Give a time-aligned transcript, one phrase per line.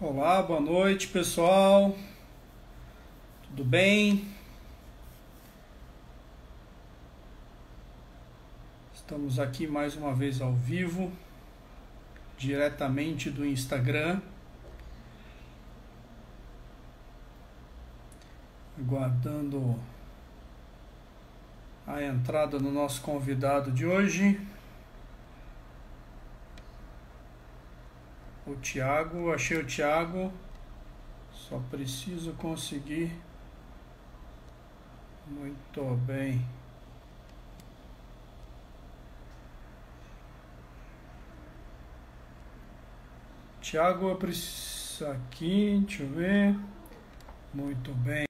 [0.00, 1.92] Olá, boa noite pessoal.
[3.42, 4.28] Tudo bem?
[8.94, 11.10] Estamos aqui mais uma vez ao vivo,
[12.36, 14.20] diretamente do Instagram.
[18.78, 19.80] Aguardando
[21.84, 24.40] a entrada do nosso convidado de hoje.
[28.52, 30.32] O Thiago, achei o Thiago,
[31.32, 33.12] só preciso conseguir.
[35.26, 36.44] Muito bem.
[43.60, 46.56] Thiago, eu preciso aqui, deixa eu ver.
[47.52, 48.26] Muito bem.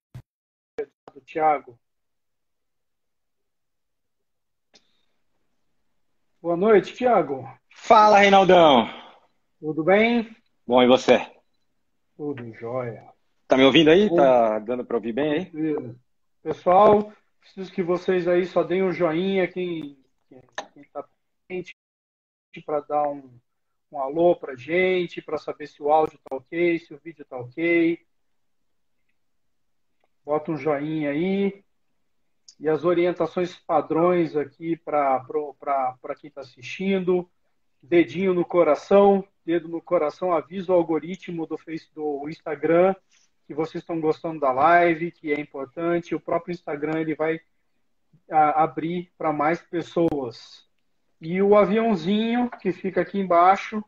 [1.24, 1.78] Thiago.
[6.40, 7.46] Boa noite, Thiago.
[7.70, 8.88] Fala, Reinaldão.
[9.60, 10.36] Tudo bem?
[10.64, 11.18] Bom, e você?
[12.16, 13.08] Tudo jóia.
[13.48, 14.08] Tá me ouvindo aí?
[14.14, 15.52] Tá dando para ouvir bem aí?
[16.40, 19.98] Pessoal, preciso que vocês aí só deem um joinha, quem,
[20.28, 21.04] quem, tá
[21.48, 21.74] presente,
[22.64, 23.36] para dar um,
[23.90, 27.36] um alô pra gente, para saber se o áudio tá ok, se o vídeo tá
[27.36, 27.98] ok.
[30.24, 31.64] Bota um joinha aí.
[32.60, 35.24] E as orientações padrões aqui para
[36.16, 37.28] quem está assistindo.
[37.82, 42.94] Dedinho no coração, dedo no coração, avisa o algoritmo do, Facebook, do Instagram
[43.48, 46.14] que vocês estão gostando da live, que é importante.
[46.14, 47.40] O próprio Instagram ele vai
[48.30, 50.66] a, abrir para mais pessoas.
[51.18, 53.82] E o aviãozinho que fica aqui embaixo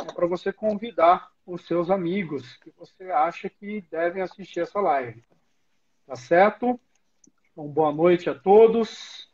[0.00, 5.22] é para você convidar os seus amigos que você acha que devem assistir essa live.
[6.06, 6.78] Tá certo?
[7.52, 9.30] Então, boa noite a todos.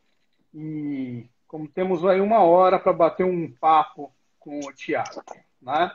[0.53, 5.21] E como temos aí uma hora para bater um papo com o Tiago.
[5.61, 5.91] Né?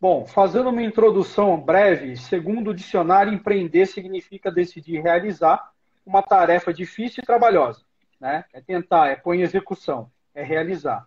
[0.00, 5.70] Bom, fazendo uma introdução breve, segundo o dicionário, empreender significa decidir realizar
[6.04, 7.82] uma tarefa difícil e trabalhosa.
[8.18, 8.44] Né?
[8.52, 11.06] É tentar, é pôr em execução, é realizar.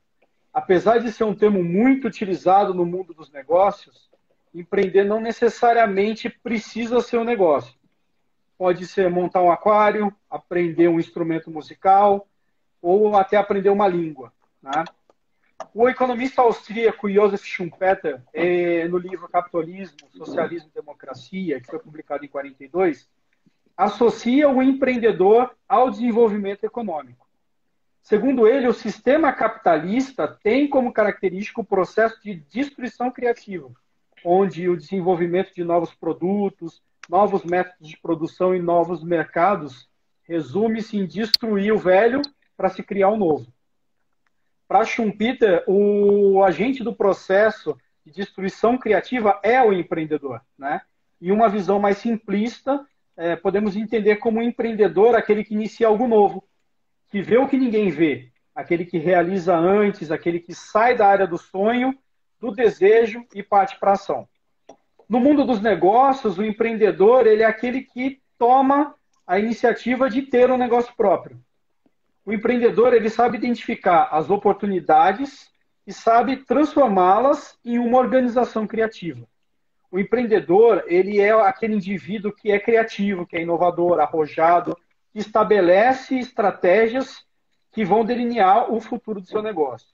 [0.54, 4.10] Apesar de ser um termo muito utilizado no mundo dos negócios,
[4.56, 7.76] empreender não necessariamente precisa ser um negócio.
[8.58, 12.26] Pode ser montar um aquário, aprender um instrumento musical
[12.84, 14.34] ou até aprender uma língua.
[14.62, 14.84] Né?
[15.74, 22.26] O economista austríaco Josef Schumpeter, eh, no livro Capitalismo, Socialismo e Democracia, que foi publicado
[22.26, 23.08] em 42,
[23.78, 27.26] associa o empreendedor ao desenvolvimento econômico.
[28.02, 33.72] Segundo ele, o sistema capitalista tem como característica o processo de destruição criativa,
[34.26, 39.88] onde o desenvolvimento de novos produtos, novos métodos de produção e novos mercados
[40.24, 42.22] resume-se em destruir o velho
[42.56, 43.48] para se criar o novo.
[44.68, 50.42] Para Schumpeter, o agente do processo de destruição criativa é o empreendedor.
[50.58, 50.82] Né?
[51.22, 56.44] E uma visão mais simplista, é, podemos entender como empreendedor aquele que inicia algo novo,
[57.10, 61.28] que vê o que ninguém vê, aquele que realiza antes, aquele que sai da área
[61.28, 61.98] do sonho,
[62.40, 64.28] do desejo e parte para a ação.
[65.08, 70.52] No mundo dos negócios, o empreendedor ele é aquele que toma a iniciativa de ter
[70.52, 71.40] um negócio próprio.
[72.26, 75.52] O empreendedor ele sabe identificar as oportunidades
[75.86, 79.28] e sabe transformá-las em uma organização criativa.
[79.92, 84.76] O empreendedor ele é aquele indivíduo que é criativo, que é inovador, arrojado,
[85.12, 87.24] que estabelece estratégias
[87.72, 89.90] que vão delinear o futuro do seu negócio.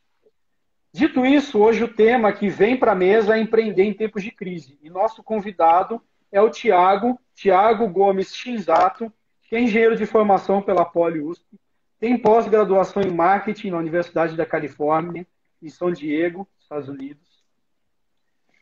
[0.93, 4.31] Dito isso, hoje o tema que vem para a mesa é empreender em tempos de
[4.31, 4.77] crise.
[4.81, 6.01] E nosso convidado
[6.31, 9.11] é o Tiago, Tiago Gomes Shinzato,
[9.43, 11.59] que é engenheiro de formação pela Poli USP,
[11.99, 15.27] tem pós-graduação em marketing na Universidade da Califórnia,
[15.61, 17.27] em São Diego, Estados Unidos.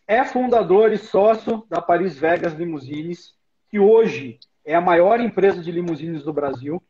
[0.08, 3.36] É fundador e sócio da Paris Vegas Limousines,
[3.70, 6.82] que hoje é a maior empresa de limusines do Brasil.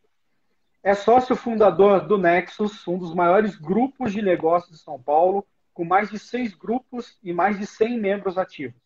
[0.81, 5.83] É sócio fundador do Nexus, um dos maiores grupos de negócios de São Paulo, com
[5.83, 8.79] mais de seis grupos e mais de 100 membros ativos.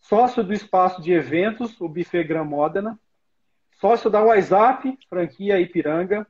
[0.00, 2.98] Sócio do espaço de eventos, o Buffet Gran Modena.
[3.80, 6.26] Sócio da WhatsApp, franquia Ipiranga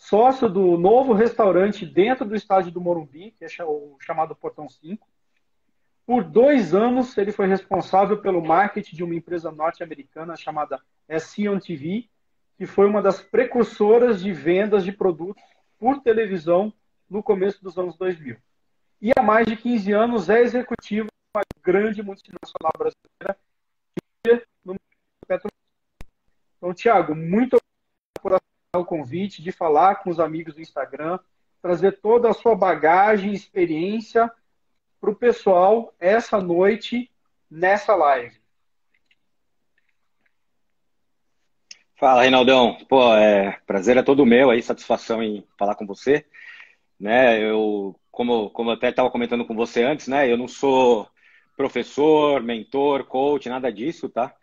[0.00, 5.06] sócio do novo restaurante dentro do estádio do Morumbi, que é o chamado Portão 5.
[6.06, 10.80] Por dois anos, ele foi responsável pelo marketing de uma empresa norte-americana chamada
[11.20, 12.08] Sion TV,
[12.56, 15.44] que foi uma das precursoras de vendas de produtos
[15.78, 16.72] por televisão
[17.08, 18.38] no começo dos anos 2000.
[19.02, 23.38] E há mais de 15 anos é executivo de uma grande multinacional brasileira
[24.64, 24.76] no
[25.28, 25.50] Petro.
[26.56, 27.69] Então, Tiago, muito obrigado
[28.78, 31.18] o convite de falar com os amigos do Instagram,
[31.60, 34.30] trazer toda a sua bagagem, experiência
[35.00, 37.10] para o pessoal essa noite
[37.50, 38.38] nessa live.
[41.96, 42.78] Fala, Reinaldão.
[42.88, 46.24] Pô, é, prazer é todo meu aí, satisfação em falar com você.
[46.98, 51.08] Né, eu, como, como eu até estava comentando com você antes, né, eu não sou
[51.56, 54.34] professor, mentor, coach, nada disso, tá?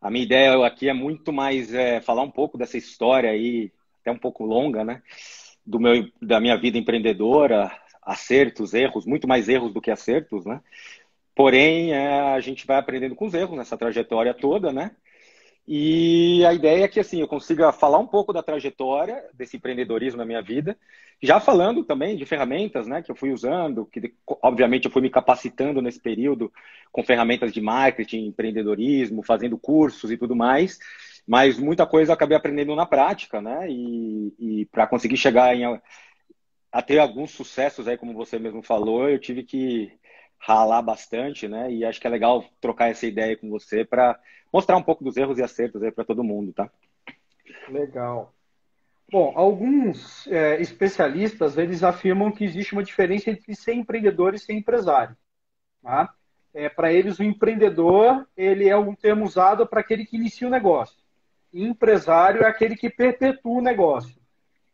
[0.00, 4.10] A minha ideia aqui é muito mais é, falar um pouco dessa história aí, até
[4.10, 5.02] um pouco longa, né?
[5.64, 7.70] Do meu, da minha vida empreendedora,
[8.02, 10.60] acertos, erros, muito mais erros do que acertos, né?
[11.34, 14.90] Porém, é, a gente vai aprendendo com os erros nessa trajetória toda, né?
[15.66, 20.18] E a ideia é que assim eu consiga falar um pouco da trajetória desse empreendedorismo
[20.18, 20.76] na minha vida,
[21.22, 25.10] já falando também de ferramentas, né, que eu fui usando, que obviamente eu fui me
[25.10, 26.52] capacitando nesse período
[26.90, 30.78] com ferramentas de marketing, empreendedorismo, fazendo cursos e tudo mais,
[31.26, 33.70] mas muita coisa eu acabei aprendendo na prática, né?
[33.70, 35.64] E, e para conseguir chegar em,
[36.72, 39.92] a ter alguns sucessos aí, como você mesmo falou, eu tive que
[40.42, 41.72] ralar bastante, né?
[41.72, 44.18] E acho que é legal trocar essa ideia com você para
[44.52, 46.68] mostrar um pouco dos erros e acertos aí para todo mundo, tá?
[47.68, 48.34] Legal.
[49.10, 54.54] Bom, alguns é, especialistas eles afirmam que existe uma diferença entre ser empreendedor e ser
[54.54, 55.16] empresário.
[55.80, 56.12] Tá?
[56.52, 60.50] É, para eles, o empreendedor ele é um termo usado para aquele que inicia o
[60.50, 60.96] negócio.
[61.52, 64.20] E empresário é aquele que perpetua o negócio.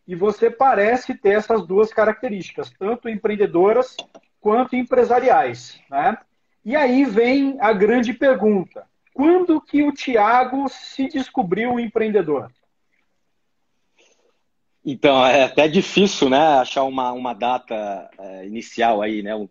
[0.06, 3.96] E você parece ter essas duas características, tanto empreendedoras
[4.40, 5.80] quanto empresariais.
[5.90, 6.16] Né?
[6.64, 12.50] E aí vem a grande pergunta: quando que o Tiago se descobriu um empreendedor?
[14.84, 19.48] Então, é até difícil né, achar uma, uma data é, inicial aí, né, um,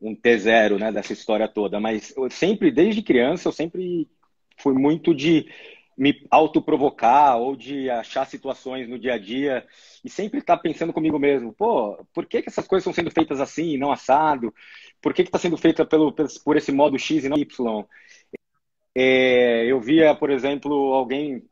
[0.00, 4.06] um T0 né, dessa história toda, mas eu sempre, desde criança, eu sempre
[4.58, 5.50] fui muito de
[5.96, 9.66] me autoprovocar ou de achar situações no dia a dia
[10.04, 13.10] e sempre estar tá pensando comigo mesmo, pô, por que, que essas coisas estão sendo
[13.10, 14.52] feitas assim e não assado?
[15.00, 16.14] Por que está sendo feita pelo,
[16.44, 17.84] por esse modo X e não Y?
[18.94, 21.42] É, eu via, por exemplo, alguém,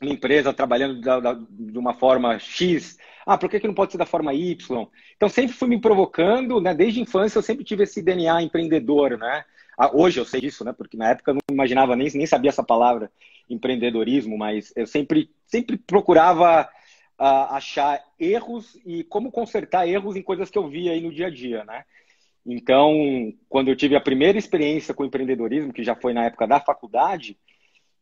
[0.00, 2.96] uma empresa trabalhando da, da, de uma forma X,
[3.26, 4.86] ah, por que, que não pode ser da forma Y?
[5.16, 6.74] Então sempre fui me provocando, né?
[6.74, 9.44] Desde a infância eu sempre tive esse DNA empreendedor, né?
[9.76, 10.72] Ah, hoje eu sei disso, né?
[10.72, 13.10] Porque na época eu não imaginava nem, nem sabia essa palavra
[13.48, 16.68] empreendedorismo, mas eu sempre, sempre procurava
[17.18, 21.26] uh, achar erros e como consertar erros em coisas que eu via aí no dia
[21.26, 21.84] a dia, né?
[22.46, 26.58] Então, quando eu tive a primeira experiência com empreendedorismo, que já foi na época da
[26.58, 27.36] faculdade,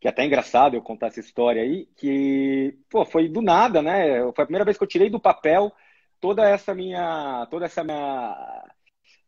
[0.01, 4.21] que é até engraçado eu contar essa história aí, que pô, foi do nada, né?
[4.35, 5.73] Foi a primeira vez que eu tirei do papel
[6.21, 8.65] toda essa minha, toda essa minha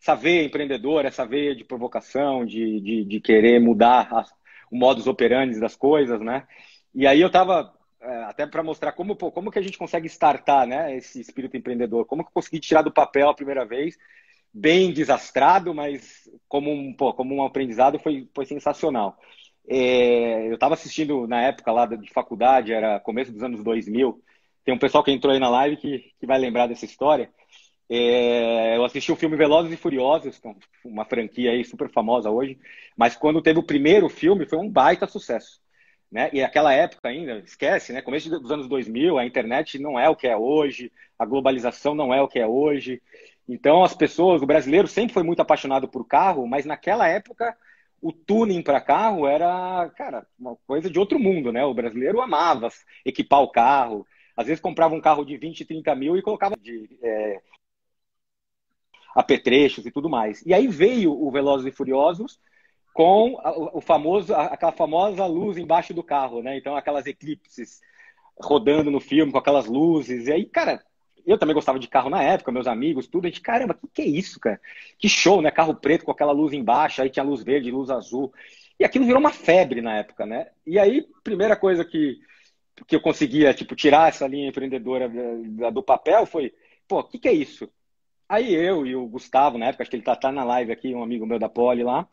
[0.00, 4.30] essa veia empreendedora, essa veia de provocação, de, de, de querer mudar as,
[4.70, 6.46] o modus operandi das coisas, né?
[6.94, 10.06] E aí eu estava é, até para mostrar como, pô, como que a gente consegue
[10.06, 13.98] startar, né, esse espírito empreendedor, como que eu consegui tirar do papel a primeira vez,
[14.52, 19.18] bem desastrado, mas como um, pô, como um aprendizado foi, foi sensacional.
[19.68, 24.22] É, eu estava assistindo na época lá de faculdade, era começo dos anos 2000,
[24.64, 27.30] tem um pessoal que entrou aí na live que, que vai lembrar dessa história,
[27.90, 30.54] é, eu assisti o filme Velozes e Furiosos, é
[30.84, 32.58] uma franquia aí super famosa hoje,
[32.96, 35.60] mas quando teve o primeiro filme foi um baita sucesso.
[36.10, 36.30] Né?
[36.32, 38.00] E aquela época ainda, esquece, né?
[38.00, 42.14] Começo dos anos 2000, a internet não é o que é hoje, a globalização não
[42.14, 43.02] é o que é hoje.
[43.46, 47.54] Então as pessoas, o brasileiro sempre foi muito apaixonado por carro, mas naquela época
[48.00, 51.64] o tuning para carro era, cara, uma coisa de outro mundo, né?
[51.64, 52.68] O brasileiro amava
[53.04, 56.98] equipar o carro, às vezes comprava um carro de 20, 30 mil e colocava de,
[57.02, 57.40] é,
[59.14, 60.44] apetrechos e tudo mais.
[60.46, 62.38] E aí veio o Velozes e Furiosos
[62.94, 63.36] com
[63.72, 66.56] o famoso, aquela famosa luz embaixo do carro, né?
[66.56, 67.80] Então aquelas eclipses
[68.40, 70.26] rodando no filme com aquelas luzes.
[70.26, 70.82] E aí, cara,
[71.26, 73.26] eu também gostava de carro na época, meus amigos, tudo.
[73.26, 74.60] A gente, caramba, que, que é isso, cara?
[74.98, 75.50] Que show, né?
[75.50, 78.32] Carro preto com aquela luz embaixo, aí tinha luz verde, luz azul.
[78.78, 80.48] E aquilo virou uma febre na época, né?
[80.66, 82.18] E aí, primeira coisa que,
[82.86, 85.10] que eu conseguia, tipo, tirar essa linha empreendedora
[85.72, 86.54] do papel foi,
[86.86, 87.68] pô, o que, que é isso?
[88.28, 90.94] Aí eu e o Gustavo, na época, acho que ele tá, tá na live aqui,
[90.94, 92.06] um amigo meu da Poli lá.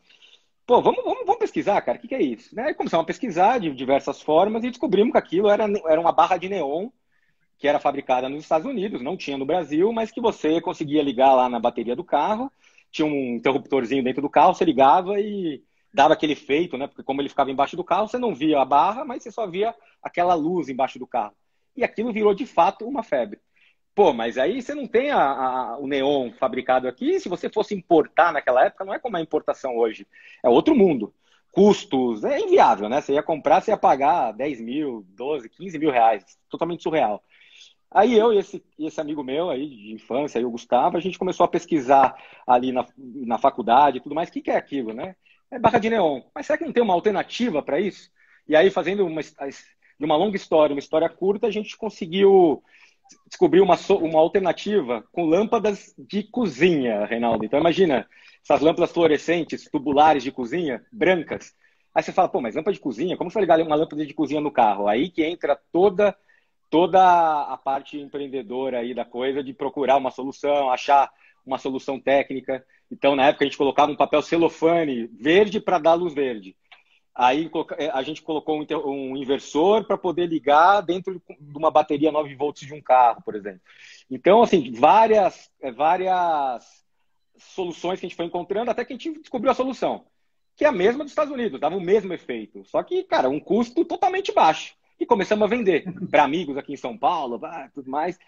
[0.66, 2.54] Pô, vamos, vamos, vamos pesquisar, cara, o que, que é isso?
[2.56, 2.74] Né?
[2.74, 6.48] começamos a pesquisar de diversas formas e descobrimos que aquilo era, era uma barra de
[6.48, 6.88] neon
[7.58, 11.34] que era fabricada nos Estados Unidos, não tinha no Brasil, mas que você conseguia ligar
[11.34, 12.50] lá na bateria do carro,
[12.90, 16.86] tinha um interruptorzinho dentro do carro, você ligava e dava aquele efeito, né?
[16.86, 19.46] Porque como ele ficava embaixo do carro, você não via a barra, mas você só
[19.46, 21.34] via aquela luz embaixo do carro.
[21.74, 23.40] E aquilo virou de fato uma febre.
[23.94, 27.18] Pô, mas aí você não tem a, a, o neon fabricado aqui.
[27.18, 30.06] Se você fosse importar naquela época, não é como a importação hoje.
[30.42, 31.14] É outro mundo.
[31.50, 33.00] Custos, é inviável, né?
[33.00, 36.38] Você ia comprar, você ia pagar 10 mil, 12, 15 mil reais.
[36.50, 37.22] Totalmente surreal.
[37.90, 41.18] Aí eu e esse, esse amigo meu aí de infância, aí o Gustavo, a gente
[41.18, 42.16] começou a pesquisar
[42.46, 44.28] ali na, na faculdade e tudo mais.
[44.28, 45.14] O que, que é aquilo, né?
[45.50, 46.22] É barra de neon.
[46.34, 48.10] Mas será que não tem uma alternativa para isso?
[48.48, 49.20] E aí, fazendo uma,
[50.00, 52.62] uma longa história, uma história curta, a gente conseguiu
[53.28, 57.44] descobrir uma, uma alternativa com lâmpadas de cozinha, Reinaldo.
[57.44, 58.06] Então, imagina
[58.42, 61.54] essas lâmpadas fluorescentes, tubulares de cozinha, brancas.
[61.94, 63.16] Aí você fala, pô, mas lâmpada de cozinha?
[63.16, 64.86] Como você vai ligar uma lâmpada de cozinha no carro?
[64.86, 66.16] Aí que entra toda
[66.70, 67.00] toda
[67.42, 71.10] a parte empreendedora aí da coisa de procurar uma solução, achar
[71.44, 72.64] uma solução técnica.
[72.90, 76.56] Então, na época, a gente colocava um papel celofane verde para dar luz verde.
[77.14, 82.34] Aí eh, a gente colocou um inversor para poder ligar dentro de uma bateria 9
[82.34, 83.62] volts de um carro, por exemplo.
[84.10, 86.84] Então, assim, várias, eh, várias
[87.38, 90.04] soluções que a gente foi encontrando até que a gente descobriu a solução,
[90.54, 92.62] que é a mesma dos Estados Unidos, dava o mesmo efeito.
[92.66, 94.74] Só que, cara, um custo totalmente baixo.
[94.98, 97.40] E começamos a vender para amigos aqui em São Paulo,
[97.74, 98.18] tudo mais.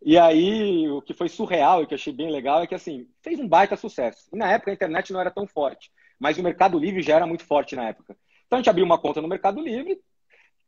[0.00, 3.06] E aí, o que foi surreal e que eu achei bem legal é que, assim,
[3.20, 4.28] fez um baita sucesso.
[4.32, 7.26] E na época a internet não era tão forte mas o Mercado Livre já era
[7.26, 8.16] muito forte na época.
[8.46, 10.00] Então a gente abriu uma conta no Mercado Livre,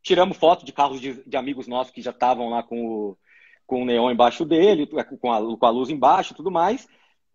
[0.02, 3.18] tiramos foto de carros de, de amigos nossos que já estavam lá com o,
[3.66, 6.86] com o neon embaixo dele, com a, com a luz embaixo tudo mais.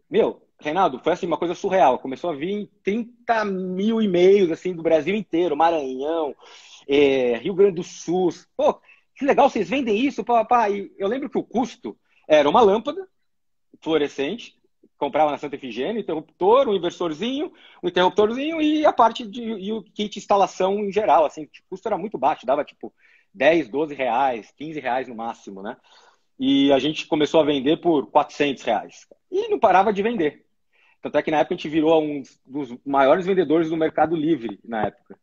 [0.09, 1.99] Meu, Reinaldo, foi assim uma coisa surreal.
[1.99, 6.35] Começou a vir 30 mil e-mails assim do Brasil inteiro, Maranhão,
[6.87, 8.29] é, Rio Grande do Sul.
[8.55, 8.79] Pô,
[9.15, 10.91] que legal, vocês vendem isso, papai.
[10.97, 13.07] Eu lembro que o custo era uma lâmpada
[13.81, 14.55] fluorescente,
[14.97, 17.51] comprava na Santa Efigênia, interruptor, um inversorzinho,
[17.83, 21.87] um interruptorzinho e a parte de e o kit instalação em geral, assim, o custo
[21.87, 22.93] era muito baixo, dava tipo
[23.33, 25.77] 10, 12 reais, 15 reais no máximo, né?
[26.39, 29.07] E a gente começou a vender por 400 reais.
[29.31, 30.45] E não parava de vender.
[31.01, 34.59] Tanto é que na época a gente virou um dos maiores vendedores do Mercado Livre,
[34.63, 35.17] na época.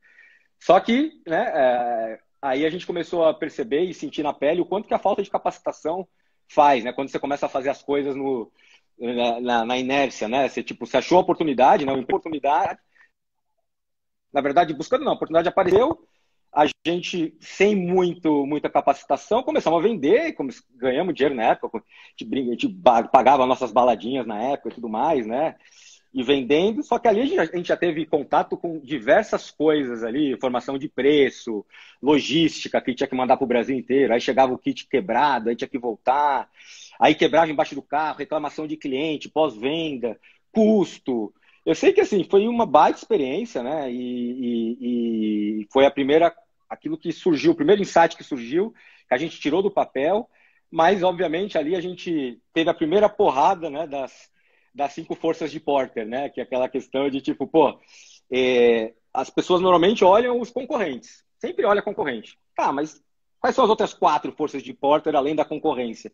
[0.63, 4.65] Só que, né, é, aí a gente começou a perceber e sentir na pele o
[4.65, 6.07] quanto que a falta de capacitação
[6.47, 6.93] faz, né?
[6.93, 8.49] Quando você começa a fazer as coisas no,
[8.97, 10.49] na, na, inércia, né?
[10.49, 12.79] Você, tipo, você achou a oportunidade, não, oportunidade.
[14.33, 16.07] Na verdade, buscando não, a oportunidade apareceu,
[16.55, 20.37] a gente, sem muito, muita capacitação, começamos a vender,
[20.77, 21.83] ganhamos dinheiro na época, a
[22.17, 22.69] gente, a gente
[23.11, 25.57] pagava nossas baladinhas na época e tudo mais, né?
[26.15, 30.05] E vendendo, só que ali a gente, a gente já teve contato com diversas coisas
[30.05, 31.65] ali, formação de preço,
[32.03, 35.57] logística, que tinha que mandar para o Brasil inteiro, aí chegava o kit quebrado, aí
[35.57, 36.51] tinha que voltar,
[37.03, 40.17] Aí quebrava embaixo do carro, reclamação de cliente, pós-venda,
[40.53, 41.35] custo.
[41.67, 43.91] Eu sei que assim foi uma baita experiência, né?
[43.91, 46.33] E, e, e, foi a primeira,
[46.71, 48.73] aquilo que surgiu, o primeiro insight que surgiu,
[49.09, 50.29] que a gente tirou do papel,
[50.71, 53.85] mas obviamente ali a gente teve a primeira porrada, né?
[53.85, 54.31] Das,
[54.75, 56.29] das cinco forças de Porter, né?
[56.29, 57.79] Que é aquela questão de tipo, pô,
[58.33, 62.39] é, as pessoas normalmente olham os concorrentes, sempre olha concorrente.
[62.57, 63.03] Tá, mas
[63.41, 66.13] quais são as outras quatro forças de Porter além da concorrência?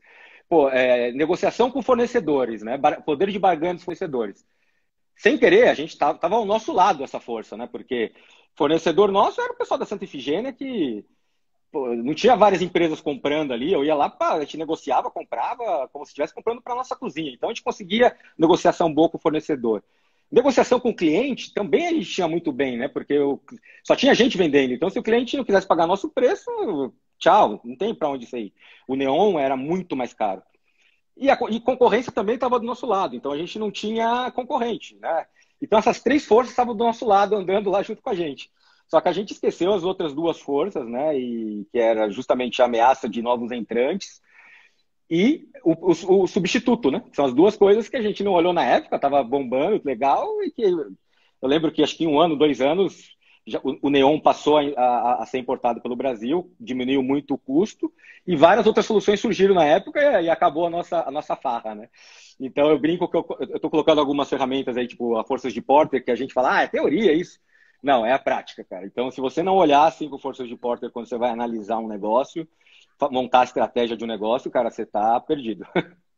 [0.49, 2.79] pô, é, negociação com fornecedores, né?
[3.05, 4.45] Poder de barganha dos fornecedores.
[5.17, 7.67] Sem querer, a gente estava ao nosso lado essa força, né?
[7.67, 8.13] Porque
[8.57, 11.05] fornecedor nosso era o pessoal da Santa Ifigênia que
[11.73, 13.73] não tinha várias empresas comprando ali.
[13.73, 17.33] Eu ia lá, pá, a gente negociava, comprava como se estivesse comprando para nossa cozinha.
[17.33, 19.83] Então a gente conseguia negociação boa com o fornecedor.
[20.31, 22.87] Negociação com o cliente também a gente tinha muito bem, né?
[22.87, 23.43] Porque eu,
[23.83, 24.75] só tinha gente vendendo.
[24.75, 28.53] Então, se o cliente não quisesse pagar nosso preço, tchau, não tem para onde sair.
[28.87, 30.43] O neon era muito mais caro.
[31.17, 34.97] E a e concorrência também estava do nosso lado, então a gente não tinha concorrente,
[35.01, 35.27] né?
[35.61, 38.51] Então essas três forças estavam do nosso lado, andando lá junto com a gente.
[38.89, 41.17] Só que a gente esqueceu as outras duas forças, né?
[41.19, 44.21] E que era justamente a ameaça de novos entrantes
[45.11, 47.03] e o, o, o substituto, né?
[47.13, 50.51] São as duas coisas que a gente não olhou na época, estava bombando, legal, e
[50.51, 53.17] que eu lembro que acho que um ano, dois anos,
[53.47, 57.39] já, o, o neon passou a, a, a, ser importado pelo Brasil, diminuiu muito o
[57.39, 57.93] custo,
[58.27, 61.75] e várias outras soluções surgiram na época e, e acabou a nossa, a nossa farra,
[61.75, 61.89] né?
[62.39, 66.05] Então eu brinco que eu estou colocando algumas ferramentas aí, tipo a forças de Porter,
[66.05, 67.39] que a gente fala, ah, é teoria isso.
[67.83, 68.87] Não, é a prática, cara.
[68.87, 72.47] Então, se você não olhar cinco forças de Porter quando você vai analisar um negócio,
[73.11, 75.67] montar a estratégia de um negócio, cara, você está perdido.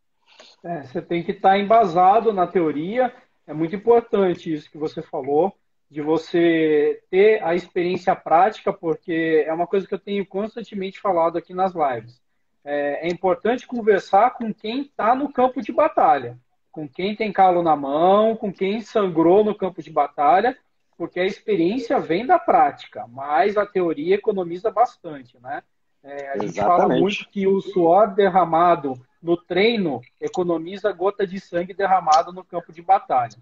[0.62, 3.12] É, você tem que estar tá embasado na teoria.
[3.46, 5.54] É muito importante isso que você falou
[5.90, 11.36] de você ter a experiência prática, porque é uma coisa que eu tenho constantemente falado
[11.36, 12.22] aqui nas lives.
[12.64, 16.38] É, é importante conversar com quem está no campo de batalha,
[16.70, 20.56] com quem tem calo na mão, com quem sangrou no campo de batalha,
[21.00, 25.62] porque a experiência vem da prática, mas a teoria economiza bastante, né?
[26.04, 31.72] É, a gente fala muito que o suor derramado no treino economiza gota de sangue
[31.72, 33.38] derramado no campo de batalha.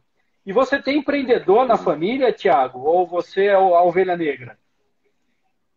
[0.46, 2.78] E você tem empreendedor na família, Tiago?
[2.78, 4.56] Ou você é a ovelha negra?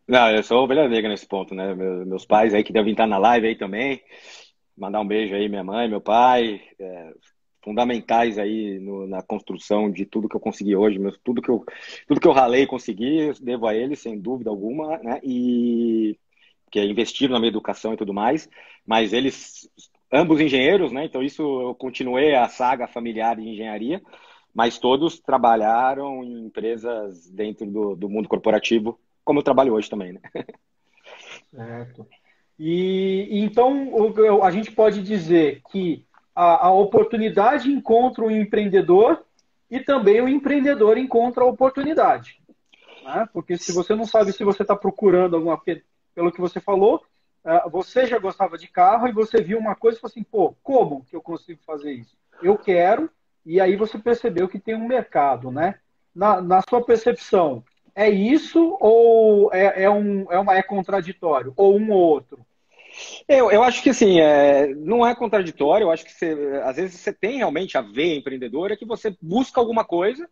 [0.07, 1.73] Não, eu sou a ovelha negra nesse ponto, né?
[1.73, 4.03] Meus pais aí que devem estar na live aí também.
[4.77, 6.61] Mandar um beijo aí, minha mãe, meu pai.
[6.79, 7.11] É,
[7.63, 11.63] fundamentais aí no, na construção de tudo que eu consegui hoje, meu, tudo que eu
[12.07, 15.19] tudo que eu ralei consegui, devo a eles sem dúvida alguma, né?
[15.23, 16.17] E
[16.71, 18.49] que é investir na minha educação e tudo mais,
[18.85, 19.69] mas eles
[20.11, 21.05] ambos engenheiros, né?
[21.05, 24.01] Então isso eu continuei a saga familiar de engenharia,
[24.53, 30.13] mas todos trabalharam em empresas dentro do, do mundo corporativo, como eu trabalho hoje também,
[30.13, 30.21] né?
[31.53, 32.07] Certo.
[32.57, 33.89] E então
[34.43, 39.23] a gente pode dizer que a, a oportunidade encontra o empreendedor
[39.69, 42.41] e também o empreendedor encontra a oportunidade.
[43.03, 43.27] Né?
[43.33, 45.59] Porque se você não sabe se você está procurando alguma
[46.13, 47.03] pelo que você falou,
[47.43, 50.55] é, você já gostava de carro e você viu uma coisa e falou assim, pô,
[50.61, 52.15] como que eu consigo fazer isso?
[52.41, 53.09] Eu quero,
[53.45, 55.79] e aí você percebeu que tem um mercado, né?
[56.13, 57.63] Na, na sua percepção,
[57.95, 61.53] é isso ou é, é, um, é, uma, é contraditório?
[61.55, 62.45] Ou um ou outro?
[63.27, 66.99] Eu, eu acho que assim, é, não é contraditório, eu acho que você, às vezes
[66.99, 70.29] você tem realmente a veia empreendedora que você busca alguma coisa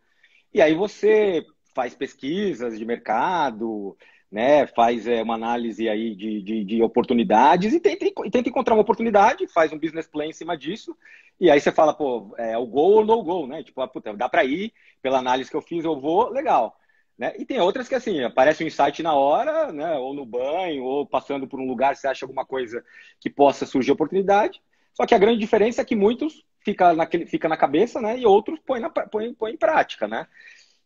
[0.52, 3.96] e aí você faz pesquisas de mercado,
[4.30, 8.82] né, faz é, uma análise aí de, de, de oportunidades e tenta, tenta, encontrar uma
[8.82, 10.96] oportunidade, faz um business plan em cima disso,
[11.40, 13.62] e aí você fala, pô, é o gol ou no gol, né?
[13.62, 16.76] Tipo, ah, puta, dá para ir, pela análise que eu fiz, eu vou, legal.
[17.20, 17.34] Né?
[17.38, 19.94] E tem outras que, assim, aparece um insight na hora, né?
[19.98, 22.82] ou no banho, ou passando por um lugar, você acha alguma coisa
[23.20, 24.58] que possa surgir oportunidade.
[24.94, 28.18] Só que a grande diferença é que muitos fica, naquele, fica na cabeça, né?
[28.18, 30.26] E outros põem, na, põem, põem em prática, né?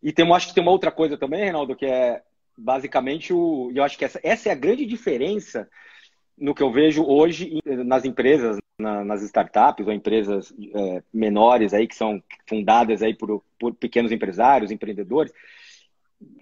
[0.03, 2.21] E tem, acho que tem uma outra coisa também, Reinaldo, que é
[2.59, 3.71] basicamente o.
[3.73, 5.69] Eu acho que essa, essa é a grande diferença
[6.37, 11.87] no que eu vejo hoje nas empresas, na, nas startups ou empresas é, menores aí
[11.87, 15.33] que são fundadas aí por, por pequenos empresários, empreendedores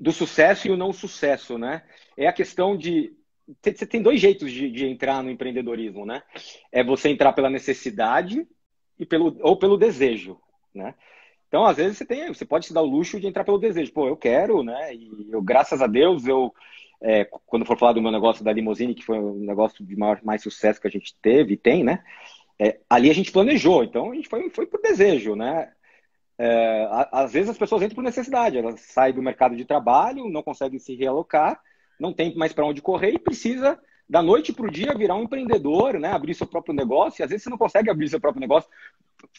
[0.01, 1.83] do sucesso e o não sucesso, né?
[2.17, 3.13] É a questão de
[3.61, 6.23] você tem dois jeitos de, de, entrar no empreendedorismo, né?
[6.71, 8.47] É você entrar pela necessidade
[8.99, 10.39] e pelo ou pelo desejo,
[10.75, 10.95] né?
[11.49, 13.93] Então, às vezes você tem, você pode se dar o luxo de entrar pelo desejo.
[13.93, 14.95] Pô, eu quero, né?
[14.95, 16.55] E eu, graças a Deus, eu
[17.03, 20.21] é, quando for falar do meu negócio da limousine, que foi um negócio de maior
[20.23, 22.03] mais sucesso que a gente teve e tem, né?
[22.59, 25.73] É, ali a gente planejou, então a gente foi, foi por desejo, né?
[26.39, 30.43] É, às vezes as pessoas entram por necessidade, elas saem do mercado de trabalho, não
[30.43, 31.61] conseguem se realocar,
[32.01, 35.23] não tem mais para onde correr e precisa da noite para o dia virar um
[35.23, 36.13] empreendedor, né?
[36.13, 37.23] abrir seu próprio negócio.
[37.23, 38.69] E às vezes você não consegue abrir seu próprio negócio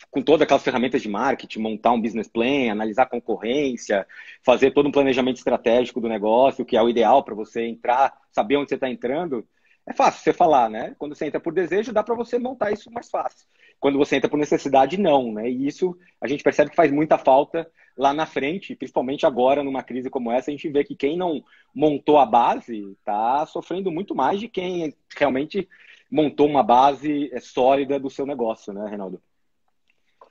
[0.10, 4.08] com todas aquelas ferramentas de marketing, montar um business plan, analisar concorrência,
[4.44, 8.58] fazer todo um planejamento estratégico do negócio, que é o ideal para você entrar, saber
[8.58, 9.46] onde você está entrando.
[9.86, 10.96] É fácil você falar, né?
[10.98, 13.46] Quando você entra por desejo, dá para você montar isso mais fácil.
[13.84, 15.50] Quando você entra por necessidade, não, né?
[15.50, 19.84] E isso a gente percebe que faz muita falta lá na frente, principalmente agora numa
[19.84, 21.44] crise como essa, a gente vê que quem não
[21.76, 25.68] montou a base está sofrendo muito mais de quem realmente
[26.10, 29.22] montou uma base é, sólida do seu negócio, né, Reinaldo?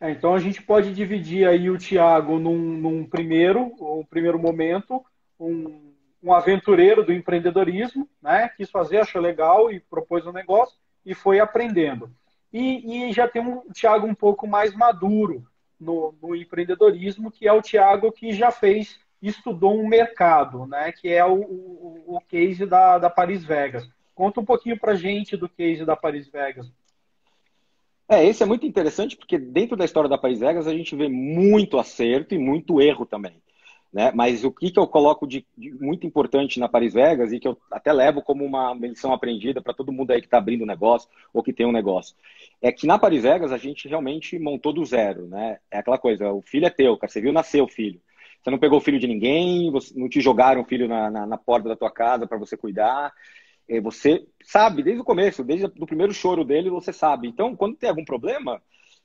[0.00, 5.04] É, então a gente pode dividir aí o Tiago num, num, primeiro, um primeiro momento,
[5.38, 8.48] um, um aventureiro do empreendedorismo, né?
[8.56, 12.10] Quis fazer, achou legal e propôs um negócio e foi aprendendo.
[12.52, 15.46] E, e já tem um Tiago um pouco mais maduro
[15.80, 20.92] no, no, empreendedorismo, que é o Tiago que já fez, estudou um mercado, né?
[20.92, 23.88] Que é o, o, o case da, da Paris Vegas.
[24.14, 26.70] Conta um pouquinho para gente do case da Paris Vegas.
[28.08, 31.08] É, esse é muito interessante porque dentro da história da Paris Vegas a gente vê
[31.08, 33.40] muito acerto e muito erro também.
[33.92, 34.10] Né?
[34.14, 37.46] Mas o que, que eu coloco de, de, muito importante na Paris Vegas e que
[37.46, 41.10] eu até levo como uma lição aprendida para todo mundo aí que está abrindo negócio
[41.32, 42.16] ou que tem um negócio,
[42.62, 45.26] é que na Paris Vegas a gente realmente montou do zero.
[45.26, 45.58] Né?
[45.70, 48.00] É aquela coisa, o filho é teu, cara, você viu nascer o filho.
[48.42, 51.26] Você não pegou o filho de ninguém, você, não te jogaram o filho na, na,
[51.26, 53.12] na porta da tua casa para você cuidar.
[53.68, 57.28] É, você sabe desde o começo, desde o primeiro choro dele, você sabe.
[57.28, 58.60] Então, quando tem algum problema,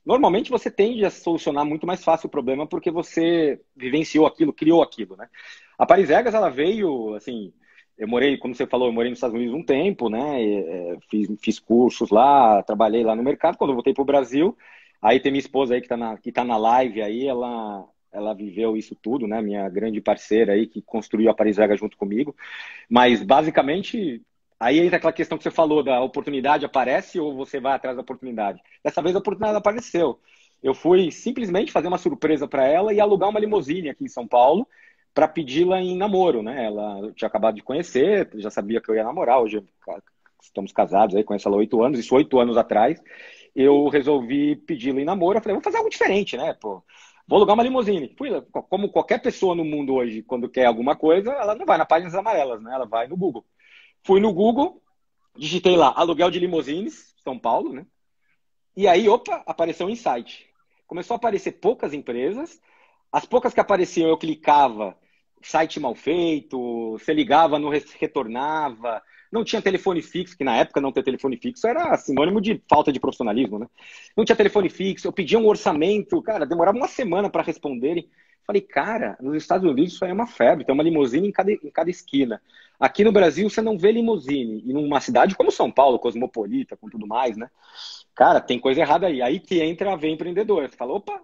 [0.07, 4.81] Normalmente você tende a solucionar muito mais fácil o problema porque você vivenciou aquilo, criou
[4.81, 5.27] aquilo, né?
[5.77, 7.53] A Paris Vegas, ela veio, assim,
[7.97, 10.41] eu morei, como você falou, eu morei nos Estados Unidos um tempo, né?
[10.41, 13.57] E, é, fiz, fiz cursos lá, trabalhei lá no mercado.
[13.57, 14.57] Quando eu voltei para o Brasil,
[15.01, 18.33] aí tem minha esposa aí que está na, que tá na live aí, ela, ela
[18.33, 19.41] viveu isso tudo, né?
[19.41, 22.33] Minha grande parceira aí que construiu a Paris Vegas junto comigo.
[22.89, 24.21] Mas basicamente
[24.59, 28.01] Aí entra aquela questão que você falou da oportunidade aparece ou você vai atrás da
[28.01, 28.59] oportunidade.
[28.83, 30.19] Dessa vez a oportunidade apareceu.
[30.63, 34.27] Eu fui simplesmente fazer uma surpresa para ela e alugar uma limusine aqui em São
[34.27, 34.67] Paulo
[35.13, 36.65] para pedi-la em namoro, né?
[36.65, 39.41] Ela tinha acabado de conhecer, já sabia que eu ia namorar.
[39.41, 39.63] Hoje
[40.41, 43.01] estamos casados aí, conheço ela há oito anos, isso oito anos atrás.
[43.55, 45.37] Eu resolvi pedi-la em namoro.
[45.37, 46.53] Eu falei, vou fazer algo diferente, né?
[46.59, 46.83] Pô,
[47.27, 48.15] vou alugar uma limusine.
[48.69, 52.15] Como qualquer pessoa no mundo hoje, quando quer alguma coisa, ela não vai na páginas
[52.15, 52.73] amarelas, né?
[52.73, 53.45] Ela vai no Google.
[54.07, 54.81] Fui no Google,
[55.35, 57.85] digitei lá aluguel de limousines, São Paulo, né?
[58.73, 60.47] E aí, opa, apareceu um insight.
[60.87, 62.61] Começou a aparecer poucas empresas,
[63.11, 64.97] as poucas que apareciam eu clicava,
[65.41, 70.93] site mal feito, você ligava, não retornava, não tinha telefone fixo, que na época não
[70.93, 73.67] ter telefone fixo era sinônimo de falta de profissionalismo, né?
[74.15, 78.09] Não tinha telefone fixo, eu pedia um orçamento, cara, demorava uma semana para responderem.
[78.45, 81.51] Falei, cara, nos Estados Unidos isso aí é uma febre, tem uma limusine em cada,
[81.51, 82.41] em cada esquina.
[82.79, 84.63] Aqui no Brasil você não vê limusine.
[84.65, 87.49] E numa cidade como São Paulo, cosmopolita, com tudo mais, né?
[88.13, 89.21] Cara, tem coisa errada aí.
[89.21, 90.69] Aí que entra a ver empreendedor.
[90.69, 91.21] Você fala, opa,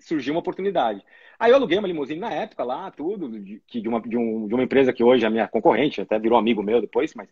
[0.00, 1.02] surgiu uma oportunidade.
[1.38, 4.54] Aí eu aluguei uma limusine na época lá, tudo, de, de, uma, de, um, de
[4.54, 7.28] uma empresa que hoje é minha concorrente, até virou amigo meu depois, mas.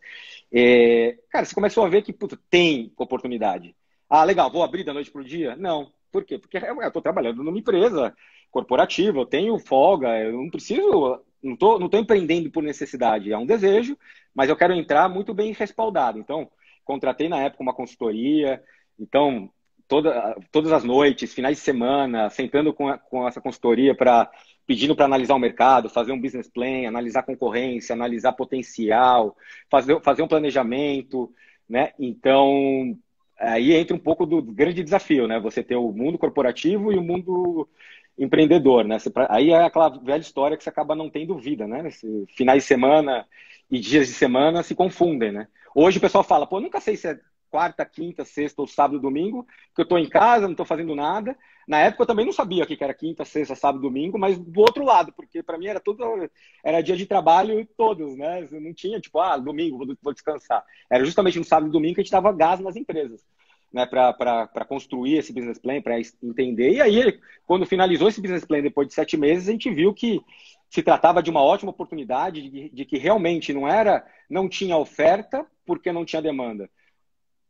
[0.53, 3.75] É, cara, você começou a ver que puta, tem oportunidade.
[4.09, 5.57] Ah, legal, vou abrir da noite pro dia?
[5.57, 5.91] Não.
[6.13, 6.39] Por quê?
[6.39, 8.15] Porque eu estou trabalhando numa empresa
[8.51, 13.39] corporativa, eu tenho folga, eu não preciso, não estou não tô empreendendo por necessidade, é
[13.39, 13.97] um desejo,
[14.35, 16.19] mas eu quero entrar muito bem respaldado.
[16.19, 16.51] Então,
[16.85, 18.63] contratei na época uma consultoria,
[18.99, 19.51] então
[19.89, 24.31] toda, todas as noites, finais de semana, sentando com, a, com essa consultoria para
[24.67, 29.37] pedindo para analisar o mercado, fazer um business plan, analisar concorrência, analisar potencial,
[29.71, 31.31] fazer, fazer um planejamento,
[31.69, 31.93] né?
[31.99, 32.99] Então,
[33.39, 35.39] aí entra um pouco do grande desafio, né?
[35.41, 37.69] Você ter o mundo corporativo e o mundo
[38.19, 38.99] empreendedor, né?
[38.99, 41.89] Você, aí é aquela velha história que você acaba não tendo vida, né?
[41.89, 43.27] Esse, finais de semana
[43.71, 45.49] e dias de semana se confundem, né?
[45.75, 47.19] Hoje o pessoal fala, pô, nunca sei se é
[47.51, 51.37] quarta, quinta, sexta ou sábado, domingo, que eu estou em casa, não estou fazendo nada.
[51.69, 54.85] Na época eu também não sabia que era quinta, sexta, sábado, domingo, mas do outro
[54.85, 56.05] lado, porque para mim era tudo
[56.65, 58.49] era dia de trabalho todos, né?
[58.51, 60.65] Não tinha tipo, ah, domingo vou, vou descansar.
[60.91, 63.25] Era justamente no sábado e domingo que a gente dava gás nas empresas.
[63.75, 66.75] Né, para construir esse business plan, para entender.
[66.75, 70.21] E aí, quando finalizou esse business plan depois de sete meses, a gente viu que
[70.71, 75.45] se tratava de uma ótima oportunidade, de, de que realmente não era, não tinha oferta
[75.67, 76.71] porque não tinha demanda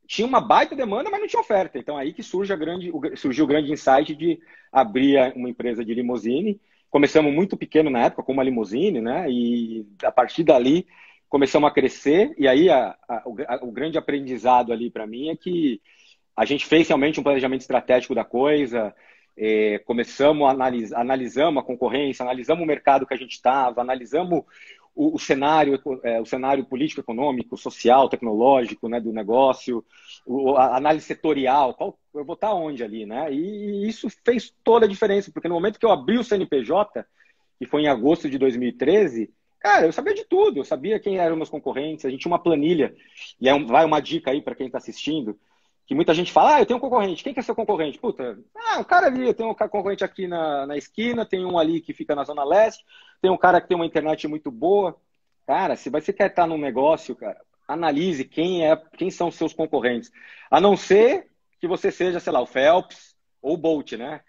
[0.06, 1.78] tinha uma baita demanda, mas não tinha oferta.
[1.78, 4.38] Então aí que surge a grande, surgiu o grande insight de
[4.72, 6.60] abrir uma empresa de limusine.
[6.90, 9.30] Começamos muito pequeno na época, com uma limusine, né?
[9.30, 10.86] E a partir dali
[11.28, 12.34] começamos a crescer.
[12.38, 13.36] E aí a, a, o,
[13.68, 15.80] o, grande aprendizado ali para mim é que
[16.36, 18.94] a gente fez realmente um planejamento estratégico da coisa.
[19.36, 24.44] É, começamos a analisar, analisamos a concorrência, analisamos o mercado que a gente estava, analisamos
[24.94, 29.84] o, o cenário, é, o cenário político, econômico, social, tecnológico, né, do negócio,
[30.24, 33.32] o, a análise setorial, qual, eu vou estar onde ali, né?
[33.32, 37.04] E, e isso fez toda a diferença, porque no momento que eu abri o CNPJ,
[37.58, 41.36] que foi em agosto de 2013, cara, eu sabia de tudo, eu sabia quem eram
[41.36, 42.94] meus concorrentes, a gente tinha uma planilha,
[43.40, 45.36] e é um, vai uma dica aí para quem está assistindo,
[45.86, 47.22] que muita gente fala, ah, eu tenho um concorrente.
[47.22, 47.98] Quem que é seu concorrente?
[47.98, 51.58] Puta, ah, um cara ali, eu tenho um concorrente aqui na, na esquina, tem um
[51.58, 52.84] ali que fica na Zona Leste,
[53.20, 54.96] tem um cara que tem uma internet muito boa.
[55.46, 60.10] Cara, se você quer estar num negócio, cara, analise quem é, quem são seus concorrentes.
[60.50, 61.28] A não ser
[61.60, 64.20] que você seja, sei lá, o Phelps ou o Bolt, né?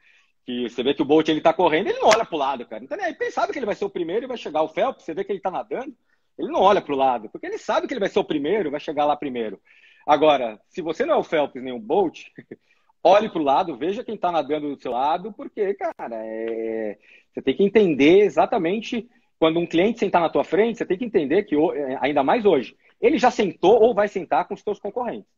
[0.46, 2.84] Que você vê que o Bolt ele tá correndo, ele não olha pro lado, cara.
[2.84, 5.14] Então, ele sabe que ele vai ser o primeiro e vai chegar o Phelps, você
[5.14, 5.96] vê que ele tá nadando,
[6.38, 8.80] ele não olha pro lado, porque ele sabe que ele vai ser o primeiro, vai
[8.80, 9.60] chegar lá primeiro.
[10.06, 12.24] Agora, se você não é o Phelps nem o Bolt,
[13.04, 16.98] olhe para o lado, veja quem está nadando do seu lado, porque, cara, é...
[17.34, 21.06] você tem que entender exatamente quando um cliente sentar na tua frente, você tem que
[21.06, 24.80] entender que, é, ainda mais hoje, ele já sentou ou vai sentar com os seus
[24.80, 25.30] concorrentes.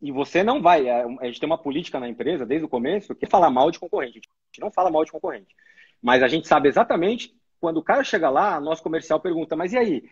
[0.00, 0.88] E você não vai.
[0.88, 3.78] É, a gente tem uma política na empresa desde o começo que falar mal de
[3.78, 4.18] concorrente.
[4.18, 5.54] A gente não fala mal de concorrente.
[6.02, 9.78] Mas a gente sabe exatamente quando o cara chega lá, nosso comercial pergunta: mas e
[9.78, 10.04] aí?